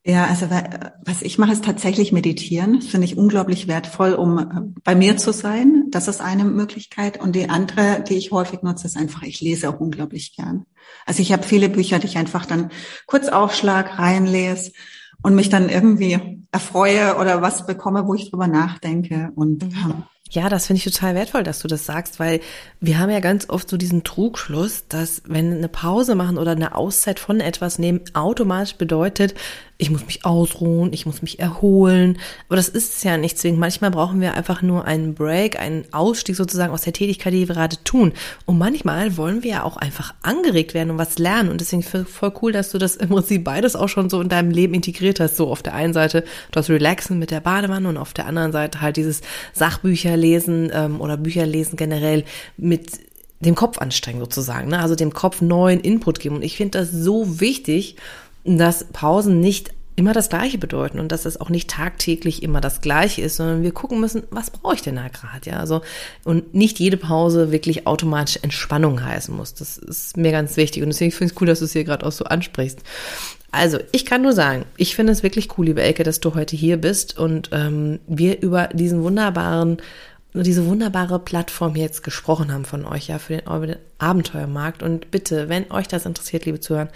Ja, 0.04 0.26
also 0.26 0.48
was 0.50 1.22
ich 1.22 1.38
mache, 1.38 1.52
ist 1.52 1.64
tatsächlich 1.64 2.12
meditieren. 2.12 2.80
Das 2.80 2.88
finde 2.88 3.06
ich 3.06 3.18
unglaublich 3.18 3.68
wertvoll, 3.68 4.14
um 4.14 4.40
äh, 4.40 4.46
bei 4.84 4.96
mir 4.96 5.18
zu 5.18 5.32
sein. 5.32 5.86
Das 5.92 6.08
ist 6.08 6.22
eine 6.22 6.44
Möglichkeit. 6.44 7.22
Und 7.22 7.36
die 7.36 7.50
andere, 7.50 8.04
die 8.08 8.16
ich 8.16 8.32
häufig 8.32 8.64
nutze, 8.64 8.88
ist 8.88 8.98
einfach, 8.98 9.22
ich 9.22 9.42
lese 9.42 9.70
auch 9.70 9.80
unglaublich 9.80 10.36
gern. 10.36 10.66
Also 11.06 11.22
ich 11.22 11.32
habe 11.32 11.44
viele 11.44 11.70
Bücher, 11.70 12.00
die 12.00 12.08
ich 12.08 12.18
einfach 12.18 12.48
dann 12.48 12.72
kurz 13.06 13.28
Aufschlag 13.28 14.00
reinlese 14.00 14.72
und 15.22 15.36
mich 15.36 15.50
dann 15.50 15.70
irgendwie 15.70 16.42
erfreue 16.52 17.18
oder 17.18 17.44
was 17.44 17.68
bekomme, 17.68 18.08
wo 18.08 18.16
ich 18.16 18.32
drüber 18.32 18.48
nachdenke. 18.48 19.32
Und 19.36 19.64
mhm. 19.64 20.04
Ja, 20.32 20.48
das 20.48 20.68
finde 20.68 20.78
ich 20.78 20.86
total 20.86 21.14
wertvoll, 21.14 21.44
dass 21.44 21.60
du 21.60 21.68
das 21.68 21.86
sagst, 21.86 22.18
weil 22.18 22.40
wir 22.80 23.00
haben 23.00 23.10
ja 23.10 23.20
ganz 23.20 23.50
oft 23.50 23.70
so 23.70 23.76
diesen 23.76 24.06
Trugschluss, 24.06 24.88
dass 24.88 25.24
wenn 25.26 25.52
eine 25.52 25.68
Pause 25.68 26.16
machen 26.16 26.38
oder 26.38 26.52
eine 26.52 26.74
Auszeit 26.74 27.20
von 27.20 27.42
etwas 27.42 27.80
nehmen 27.80 28.00
automatisch 28.14 28.76
bedeutet, 28.76 29.36
ich 29.82 29.90
muss 29.90 30.06
mich 30.06 30.26
ausruhen, 30.26 30.94
ich 30.94 31.08
muss 31.08 31.24
mich 31.24 31.40
erholen. 31.40 32.20
Aber 32.48 32.56
das 32.56 32.70
ist 32.70 32.98
es 32.98 33.04
ja 33.04 33.18
nicht 33.18 33.40
zwingend. 33.40 33.60
Manchmal 33.60 33.90
brauchen 33.90 34.22
wir 34.22 34.36
einfach 34.36 34.62
nur 34.62 34.86
einen 34.86 35.16
Break, 35.16 35.60
einen 35.60 35.92
Ausstieg 35.92 36.36
sozusagen 36.36 36.72
aus 36.72 36.84
der 36.84 36.94
Tätigkeit, 36.94 37.34
die 37.34 37.48
wir 37.48 37.56
gerade 37.56 37.84
tun. 37.84 38.14
Und 38.46 38.60
manchmal 38.60 39.18
wollen 39.18 39.42
wir 39.42 39.50
ja 39.50 39.64
auch 39.64 39.78
einfach 39.78 40.14
angeregt 40.22 40.76
werden 40.76 40.92
und 40.92 40.98
was 41.00 41.18
lernen. 41.18 41.50
Und 41.50 41.62
deswegen 41.62 41.82
voll 41.82 42.32
cool, 42.44 42.52
dass 42.52 42.70
du 42.70 42.78
das 42.78 42.96
im 42.96 43.10
Prinzip 43.10 43.44
beides 43.44 43.76
auch 43.76 43.90
schon 43.90 44.12
so 44.12 44.22
in 44.22 44.30
deinem 44.30 44.52
Leben 44.52 44.76
integriert 44.76 45.20
hast. 45.20 45.36
So 45.36 45.50
auf 45.50 45.64
der 45.64 45.74
einen 45.74 45.94
Seite 45.94 46.26
das 46.52 46.70
Relaxen 46.70 47.18
mit 47.18 47.32
der 47.32 47.40
Badewanne 47.40 47.90
und 47.90 47.98
auf 47.98 48.14
der 48.14 48.28
anderen 48.28 48.52
Seite 48.52 48.82
halt 48.82 48.98
dieses 48.98 49.22
Sachbücher 49.54 50.16
lesen 50.16 50.72
ähm, 50.72 51.02
oder 51.02 51.18
Bücher 51.18 51.48
lesen 51.48 51.76
generell 51.76 52.24
mit 52.56 53.00
dem 53.40 53.56
Kopf 53.56 53.80
anstrengen 53.80 54.20
sozusagen, 54.20 54.70
ne? 54.70 54.80
also 54.80 54.94
dem 54.94 55.12
Kopf 55.12 55.42
neuen 55.42 55.80
Input 55.80 56.20
geben. 56.20 56.36
Und 56.36 56.44
ich 56.44 56.58
finde 56.58 56.78
das 56.78 56.92
so 56.92 57.40
wichtig, 57.40 57.96
dass 58.44 58.86
Pausen 58.86 59.40
nicht 59.40 59.72
immer 59.96 60.14
das 60.14 60.30
Gleiche 60.30 60.58
bedeuten 60.58 61.00
und 61.00 61.12
dass 61.12 61.26
es 61.26 61.40
auch 61.40 61.50
nicht 61.50 61.70
tagtäglich 61.70 62.44
immer 62.44 62.62
das 62.62 62.82
Gleiche 62.82 63.22
ist, 63.22 63.36
sondern 63.36 63.62
wir 63.62 63.72
gucken 63.72 64.00
müssen, 64.00 64.24
was 64.32 64.50
brauche 64.50 64.76
ich 64.76 64.82
denn 64.82 64.96
da 64.96 65.10
gerade, 65.10 65.50
ja, 65.50 65.58
also 65.58 65.82
und 66.24 66.56
nicht 66.56 66.80
jede 66.80 66.98
Pause 66.98 67.52
wirklich 67.52 67.88
automatisch 67.88 68.40
Entspannung 68.42 69.04
heißen 69.04 69.36
muss. 69.36 69.54
Das 69.54 69.78
ist 69.78 70.18
mir 70.18 70.32
ganz 70.32 70.58
wichtig 70.58 70.82
und 70.82 70.90
deswegen 70.90 71.12
finde 71.12 71.26
ich 71.26 71.36
es 71.36 71.42
cool, 71.42 71.48
dass 71.48 71.60
du 71.60 71.66
es 71.66 71.74
hier 71.74 71.84
gerade 71.84 72.06
auch 72.06 72.12
so 72.12 72.26
ansprichst. 72.26 72.80
Also, 73.54 73.80
ich 73.92 74.06
kann 74.06 74.22
nur 74.22 74.32
sagen, 74.32 74.64
ich 74.78 74.96
finde 74.96 75.12
es 75.12 75.24
wirklich 75.24 75.58
cool, 75.58 75.66
liebe 75.66 75.82
Elke, 75.82 76.04
dass 76.04 76.22
du 76.22 76.36
heute 76.36 76.56
hier 76.56 76.78
bist 76.78 77.20
und 77.20 77.50
ähm, 77.52 78.00
wir 78.08 78.42
über 78.42 78.68
diesen 78.68 79.04
wunderbaren 79.04 79.82
diese 80.34 80.66
wunderbare 80.66 81.20
Plattform 81.20 81.76
jetzt 81.76 82.04
gesprochen 82.04 82.54
haben 82.54 82.64
von 82.64 82.86
euch, 82.86 83.10
ja, 83.10 83.20
für 83.20 83.38
den 83.38 83.76
Abenteuermarkt. 83.98 84.82
Und 84.82 85.12
bitte, 85.12 85.50
wenn 85.50 85.70
euch 85.72 85.90
das 85.90 86.06
interessiert, 86.06 86.46
liebe 86.46 86.62
Zuhörer, 86.62 86.88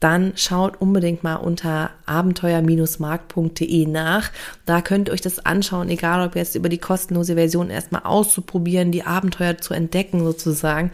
dann 0.00 0.32
schaut 0.34 0.80
unbedingt 0.80 1.22
mal 1.22 1.36
unter 1.36 1.90
abenteuer-markt.de 2.06 3.86
nach. 3.86 4.30
Da 4.64 4.80
könnt 4.80 5.08
ihr 5.08 5.12
euch 5.12 5.20
das 5.20 5.44
anschauen, 5.44 5.90
egal 5.90 6.26
ob 6.26 6.36
jetzt 6.36 6.54
über 6.54 6.70
die 6.70 6.78
kostenlose 6.78 7.34
Version 7.34 7.68
erstmal 7.70 8.02
auszuprobieren, 8.04 8.92
die 8.92 9.04
Abenteuer 9.04 9.58
zu 9.58 9.74
entdecken 9.74 10.24
sozusagen, 10.24 10.90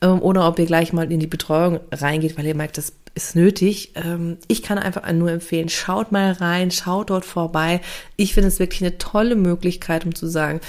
ähm, 0.00 0.20
oder 0.22 0.48
ob 0.48 0.58
ihr 0.58 0.66
gleich 0.66 0.94
mal 0.94 1.12
in 1.12 1.20
die 1.20 1.26
Betreuung 1.26 1.80
reingeht, 1.92 2.38
weil 2.38 2.46
ihr 2.46 2.54
merkt, 2.54 2.78
das 2.78 2.94
ist 3.14 3.36
nötig. 3.36 3.92
Ähm, 3.94 4.38
ich 4.48 4.62
kann 4.62 4.78
einfach 4.78 5.10
nur 5.12 5.30
empfehlen, 5.30 5.68
schaut 5.68 6.10
mal 6.10 6.32
rein, 6.32 6.70
schaut 6.70 7.10
dort 7.10 7.24
vorbei. 7.24 7.80
Ich 8.16 8.34
finde 8.34 8.48
es 8.48 8.58
wirklich 8.58 8.82
eine 8.82 8.98
tolle 8.98 9.36
Möglichkeit, 9.36 10.06
um 10.06 10.14
zu 10.14 10.26
sagen, 10.28 10.60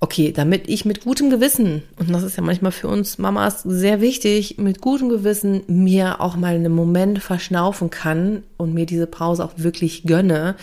okay, 0.00 0.32
damit 0.32 0.68
ich 0.68 0.84
mit 0.84 1.04
gutem 1.04 1.30
Gewissen, 1.30 1.82
und 1.98 2.10
das 2.10 2.22
ist 2.22 2.36
ja 2.36 2.42
manchmal 2.42 2.72
für 2.72 2.88
uns 2.88 3.18
Mamas 3.18 3.62
sehr 3.62 4.00
wichtig, 4.00 4.58
mit 4.58 4.80
gutem 4.80 5.08
Gewissen 5.08 5.62
mir 5.68 6.20
auch 6.20 6.36
mal 6.36 6.54
einen 6.54 6.74
Moment 6.74 7.22
verschnaufen 7.22 7.90
kann 7.90 8.42
und 8.56 8.74
mir 8.74 8.86
diese 8.86 9.06
Pause 9.06 9.44
auch 9.44 9.52
wirklich 9.56 10.04
gönne, 10.04 10.56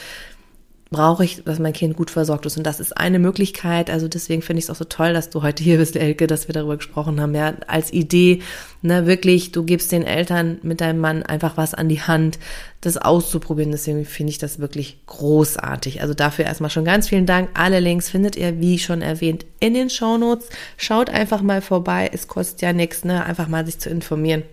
brauche 0.93 1.25
ich, 1.25 1.43
dass 1.43 1.59
mein 1.59 1.73
Kind 1.73 1.97
gut 1.97 2.09
versorgt 2.09 2.45
ist. 2.45 2.55
Und 2.55 2.63
das 2.63 2.79
ist 2.79 2.95
eine 2.95 3.19
Möglichkeit. 3.19 3.89
Also 3.89 4.07
deswegen 4.07 4.41
finde 4.41 4.59
ich 4.59 4.65
es 4.65 4.69
auch 4.69 4.77
so 4.77 4.85
toll, 4.85 5.11
dass 5.11 5.29
du 5.29 5.43
heute 5.43 5.61
hier 5.61 5.77
bist, 5.77 5.97
Elke, 5.97 6.25
dass 6.25 6.47
wir 6.47 6.53
darüber 6.53 6.77
gesprochen 6.77 7.19
haben. 7.19 7.35
Ja, 7.35 7.55
als 7.67 7.91
Idee, 7.91 8.41
ne, 8.81 9.05
wirklich, 9.05 9.51
du 9.51 9.63
gibst 9.63 9.91
den 9.91 10.03
Eltern 10.03 10.59
mit 10.63 10.79
deinem 10.79 10.99
Mann 10.99 11.23
einfach 11.23 11.57
was 11.57 11.73
an 11.73 11.89
die 11.89 12.01
Hand, 12.01 12.39
das 12.79 12.95
auszuprobieren. 12.95 13.73
Deswegen 13.73 14.05
finde 14.05 14.31
ich 14.31 14.37
das 14.37 14.59
wirklich 14.59 15.05
großartig. 15.07 16.01
Also 16.01 16.13
dafür 16.13 16.45
erstmal 16.45 16.69
schon 16.69 16.85
ganz 16.85 17.09
vielen 17.09 17.25
Dank. 17.25 17.49
Alle 17.55 17.81
Links 17.81 18.09
findet 18.09 18.37
ihr, 18.37 18.61
wie 18.61 18.79
schon 18.79 19.01
erwähnt, 19.01 19.45
in 19.59 19.73
den 19.73 19.89
Show 19.89 20.17
Notes. 20.17 20.47
Schaut 20.77 21.09
einfach 21.09 21.41
mal 21.41 21.61
vorbei. 21.61 22.09
Es 22.13 22.29
kostet 22.29 22.61
ja 22.61 22.71
nichts, 22.71 23.03
ne, 23.03 23.25
einfach 23.25 23.49
mal 23.49 23.65
sich 23.65 23.79
zu 23.79 23.89
informieren. 23.89 24.43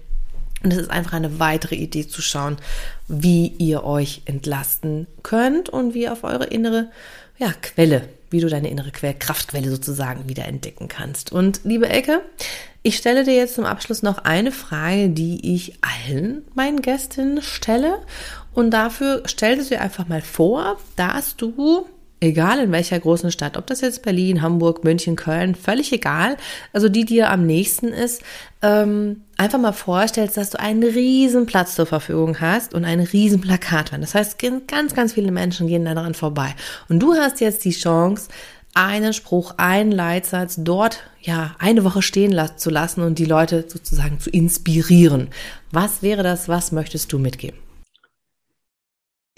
Und 0.63 0.73
es 0.73 0.79
ist 0.79 0.91
einfach 0.91 1.15
eine 1.15 1.39
weitere 1.39 1.75
Idee 1.75 2.07
zu 2.07 2.21
schauen, 2.21 2.57
wie 3.11 3.49
ihr 3.59 3.85
euch 3.85 4.23
entlasten 4.25 5.09
könnt 5.23 5.69
und 5.69 5.95
wie 5.95 6.03
ihr 6.03 6.13
auf 6.13 6.25
eure 6.25 6.45
innere 6.45 6.91
ja, 7.39 7.53
Quelle, 7.61 8.09
wie 8.31 8.41
du 8.41 8.49
deine 8.49 8.71
innere 8.71 8.93
Quelle, 8.93 9.15
Kraftquelle 9.15 9.71
sozusagen 9.71 10.29
wieder 10.29 10.47
entdecken 10.47 10.89
kannst. 10.89 11.33
Und 11.33 11.61
liebe 11.65 11.89
Ecke, 11.89 12.21
ich 12.83 12.97
stelle 12.97 13.25
dir 13.25 13.35
jetzt 13.35 13.55
zum 13.55 13.65
Abschluss 13.65 14.03
noch 14.03 14.19
eine 14.19 14.53
Frage, 14.53 15.09
die 15.09 15.55
ich 15.55 15.79
allen 15.81 16.43
meinen 16.55 16.83
Gästinnen 16.83 17.43
stelle. 17.43 17.99
Und 18.53 18.71
dafür 18.71 19.23
stellst 19.27 19.71
du 19.71 19.75
dir 19.75 19.81
einfach 19.81 20.07
mal 20.07 20.23
vor, 20.23 20.79
dass 20.97 21.37
du 21.37 21.87
egal 22.21 22.61
in 22.61 22.73
welcher 22.73 22.99
großen 22.99 23.33
Stadt, 23.33 23.57
ob 23.57 23.67
das 23.67 23.81
jetzt 23.81 24.03
Berlin, 24.03 24.43
Hamburg, 24.43 24.85
München, 24.85 25.17
Köln, 25.17 25.55
völlig 25.55 25.93
egal, 25.93 26.37
also 26.73 26.89
die 26.89 27.05
dir 27.05 27.31
am 27.31 27.47
nächsten 27.47 27.89
ist, 27.89 28.23
ähm, 28.63 29.23
einfach 29.37 29.59
mal 29.59 29.73
vorstellst, 29.73 30.37
dass 30.37 30.51
du 30.51 30.61
einen 30.61 30.83
riesen 30.83 31.47
Platz 31.47 31.75
zur 31.75 31.87
Verfügung 31.87 32.41
hast 32.41 32.75
und 32.75 32.85
einen 32.85 33.07
riesen 33.07 33.41
Plakatwand. 33.41 34.03
Das 34.03 34.15
heißt, 34.15 34.39
ganz, 34.69 34.95
ganz 34.95 35.15
viele 35.15 35.33
Menschen 35.33 35.67
gehen 35.67 35.85
daran 35.85 36.15
vorbei. 36.15 36.55
Und 36.89 37.01
du 37.01 37.15
hast 37.15 37.41
jetzt 37.41 37.65
die 37.65 37.71
Chance, 37.71 38.29
einen 38.75 39.13
Spruch, 39.13 39.55
einen 39.57 39.91
Leitsatz 39.91 40.57
dort 40.59 41.01
ja 41.21 41.57
eine 41.59 41.85
Woche 41.85 42.03
stehen 42.03 42.39
zu 42.57 42.71
lassen 42.71 43.03
und 43.03 43.19
die 43.19 43.25
Leute 43.25 43.65
sozusagen 43.67 44.21
zu 44.21 44.31
inspirieren. 44.31 45.29
Was 45.73 46.03
wäre 46.03 46.23
das? 46.23 46.49
Was 46.49 46.71
möchtest 46.71 47.13
du 47.13 47.19
mitgeben? 47.19 47.59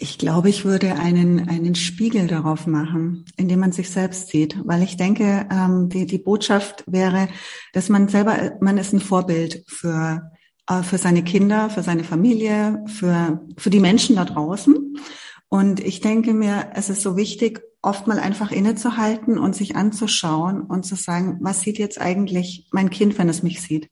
Ich 0.03 0.19
glaube, 0.19 0.49
ich 0.49 0.65
würde 0.65 0.97
einen, 0.97 1.49
einen 1.49 1.77
Spiegel 1.77 2.27
darauf 2.27 2.67
machen, 2.67 3.25
indem 3.37 3.61
man 3.61 3.71
sich 3.71 3.89
selbst 3.89 4.31
sieht, 4.31 4.59
weil 4.65 4.83
ich 4.83 4.97
denke, 4.97 5.47
ähm, 5.49 5.91
die, 5.91 6.07
die 6.07 6.19
Botschaft 6.19 6.83
wäre, 6.89 7.29
dass 7.73 7.89
man 7.89 8.09
selber, 8.09 8.59
man 8.61 8.79
ist 8.79 8.93
ein 8.93 8.99
Vorbild 8.99 9.63
für, 9.69 10.33
äh, 10.67 10.83
für 10.83 10.99
seine 10.99 11.23
Kinder, 11.23 11.71
für 11.71 11.85
seine 11.85 12.03
Familie, 12.03 12.85
für, 12.89 13.47
für 13.57 13.71
die 13.71 13.79
Menschen 13.79 14.17
da 14.17 14.25
draußen. 14.25 14.97
Und 15.49 15.79
ich 15.79 16.01
denke 16.01 16.35
mir, 16.35 16.73
es 16.75 16.91
ist 16.91 17.03
so 17.03 17.17
wichtig, 17.17 17.63
oft 17.81 18.09
mal 18.09 18.19
einfach 18.19 18.51
innezuhalten 18.51 19.39
und 19.39 19.55
sich 19.55 19.77
anzuschauen 19.77 20.63
und 20.63 20.85
zu 20.85 20.97
sagen, 20.97 21.39
was 21.43 21.61
sieht 21.61 21.79
jetzt 21.79 22.01
eigentlich 22.01 22.67
mein 22.73 22.91
Kind, 22.91 23.19
wenn 23.19 23.29
es 23.29 23.45
mich 23.45 23.63
sieht? 23.63 23.89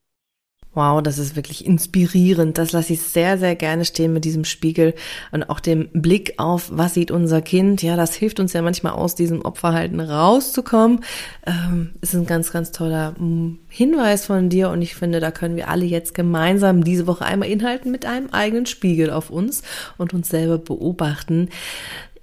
Wow, 0.73 1.01
das 1.01 1.17
ist 1.17 1.35
wirklich 1.35 1.65
inspirierend. 1.65 2.57
Das 2.57 2.71
lasse 2.71 2.93
ich 2.93 3.01
sehr, 3.01 3.37
sehr 3.37 3.55
gerne 3.55 3.83
stehen 3.83 4.13
mit 4.13 4.23
diesem 4.23 4.45
Spiegel 4.45 4.93
und 5.33 5.49
auch 5.49 5.59
dem 5.59 5.89
Blick 5.91 6.35
auf, 6.37 6.69
was 6.71 6.93
sieht 6.93 7.11
unser 7.11 7.41
Kind. 7.41 7.83
Ja, 7.83 7.97
das 7.97 8.15
hilft 8.15 8.39
uns 8.39 8.53
ja 8.53 8.61
manchmal 8.61 8.93
aus 8.93 9.13
diesem 9.13 9.41
Opferhalten 9.41 9.99
rauszukommen. 9.99 11.03
Ähm, 11.45 11.91
ist 11.99 12.15
ein 12.15 12.25
ganz, 12.25 12.53
ganz 12.53 12.71
toller 12.71 13.11
mm, 13.19 13.59
Hinweis 13.67 14.27
von 14.27 14.47
dir 14.47 14.69
und 14.69 14.81
ich 14.81 14.95
finde, 14.95 15.19
da 15.19 15.31
können 15.31 15.57
wir 15.57 15.67
alle 15.67 15.83
jetzt 15.83 16.13
gemeinsam 16.13 16.85
diese 16.85 17.05
Woche 17.05 17.25
einmal 17.25 17.49
inhalten 17.49 17.91
mit 17.91 18.05
einem 18.05 18.29
eigenen 18.29 18.65
Spiegel 18.65 19.11
auf 19.11 19.29
uns 19.29 19.63
und 19.97 20.13
uns 20.13 20.29
selber 20.29 20.57
beobachten. 20.57 21.49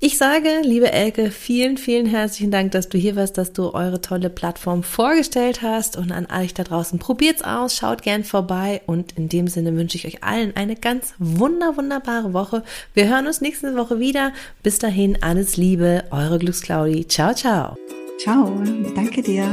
Ich 0.00 0.16
sage, 0.16 0.60
liebe 0.62 0.92
Elke, 0.92 1.32
vielen, 1.32 1.76
vielen 1.76 2.06
herzlichen 2.06 2.52
Dank, 2.52 2.70
dass 2.70 2.88
du 2.88 2.96
hier 2.96 3.16
warst, 3.16 3.36
dass 3.36 3.52
du 3.52 3.74
eure 3.74 4.00
tolle 4.00 4.30
Plattform 4.30 4.84
vorgestellt 4.84 5.60
hast 5.60 5.96
und 5.96 6.12
an 6.12 6.28
euch 6.30 6.54
da 6.54 6.62
draußen 6.62 7.00
probiert's 7.00 7.42
aus, 7.42 7.74
schaut 7.74 8.02
gern 8.02 8.22
vorbei 8.22 8.80
und 8.86 9.18
in 9.18 9.28
dem 9.28 9.48
Sinne 9.48 9.74
wünsche 9.74 9.96
ich 9.96 10.06
euch 10.06 10.22
allen 10.22 10.54
eine 10.54 10.76
ganz 10.76 11.14
wunder, 11.18 11.76
wunderbare 11.76 12.32
Woche. 12.32 12.62
Wir 12.94 13.08
hören 13.08 13.26
uns 13.26 13.40
nächste 13.40 13.74
Woche 13.74 13.98
wieder. 13.98 14.32
Bis 14.62 14.78
dahin 14.78 15.20
alles 15.20 15.56
Liebe, 15.56 16.04
eure 16.12 16.38
Glücksclaudi. 16.38 17.08
Ciao, 17.08 17.34
ciao. 17.34 17.74
Ciao, 18.20 18.52
danke 18.94 19.20
dir. 19.20 19.48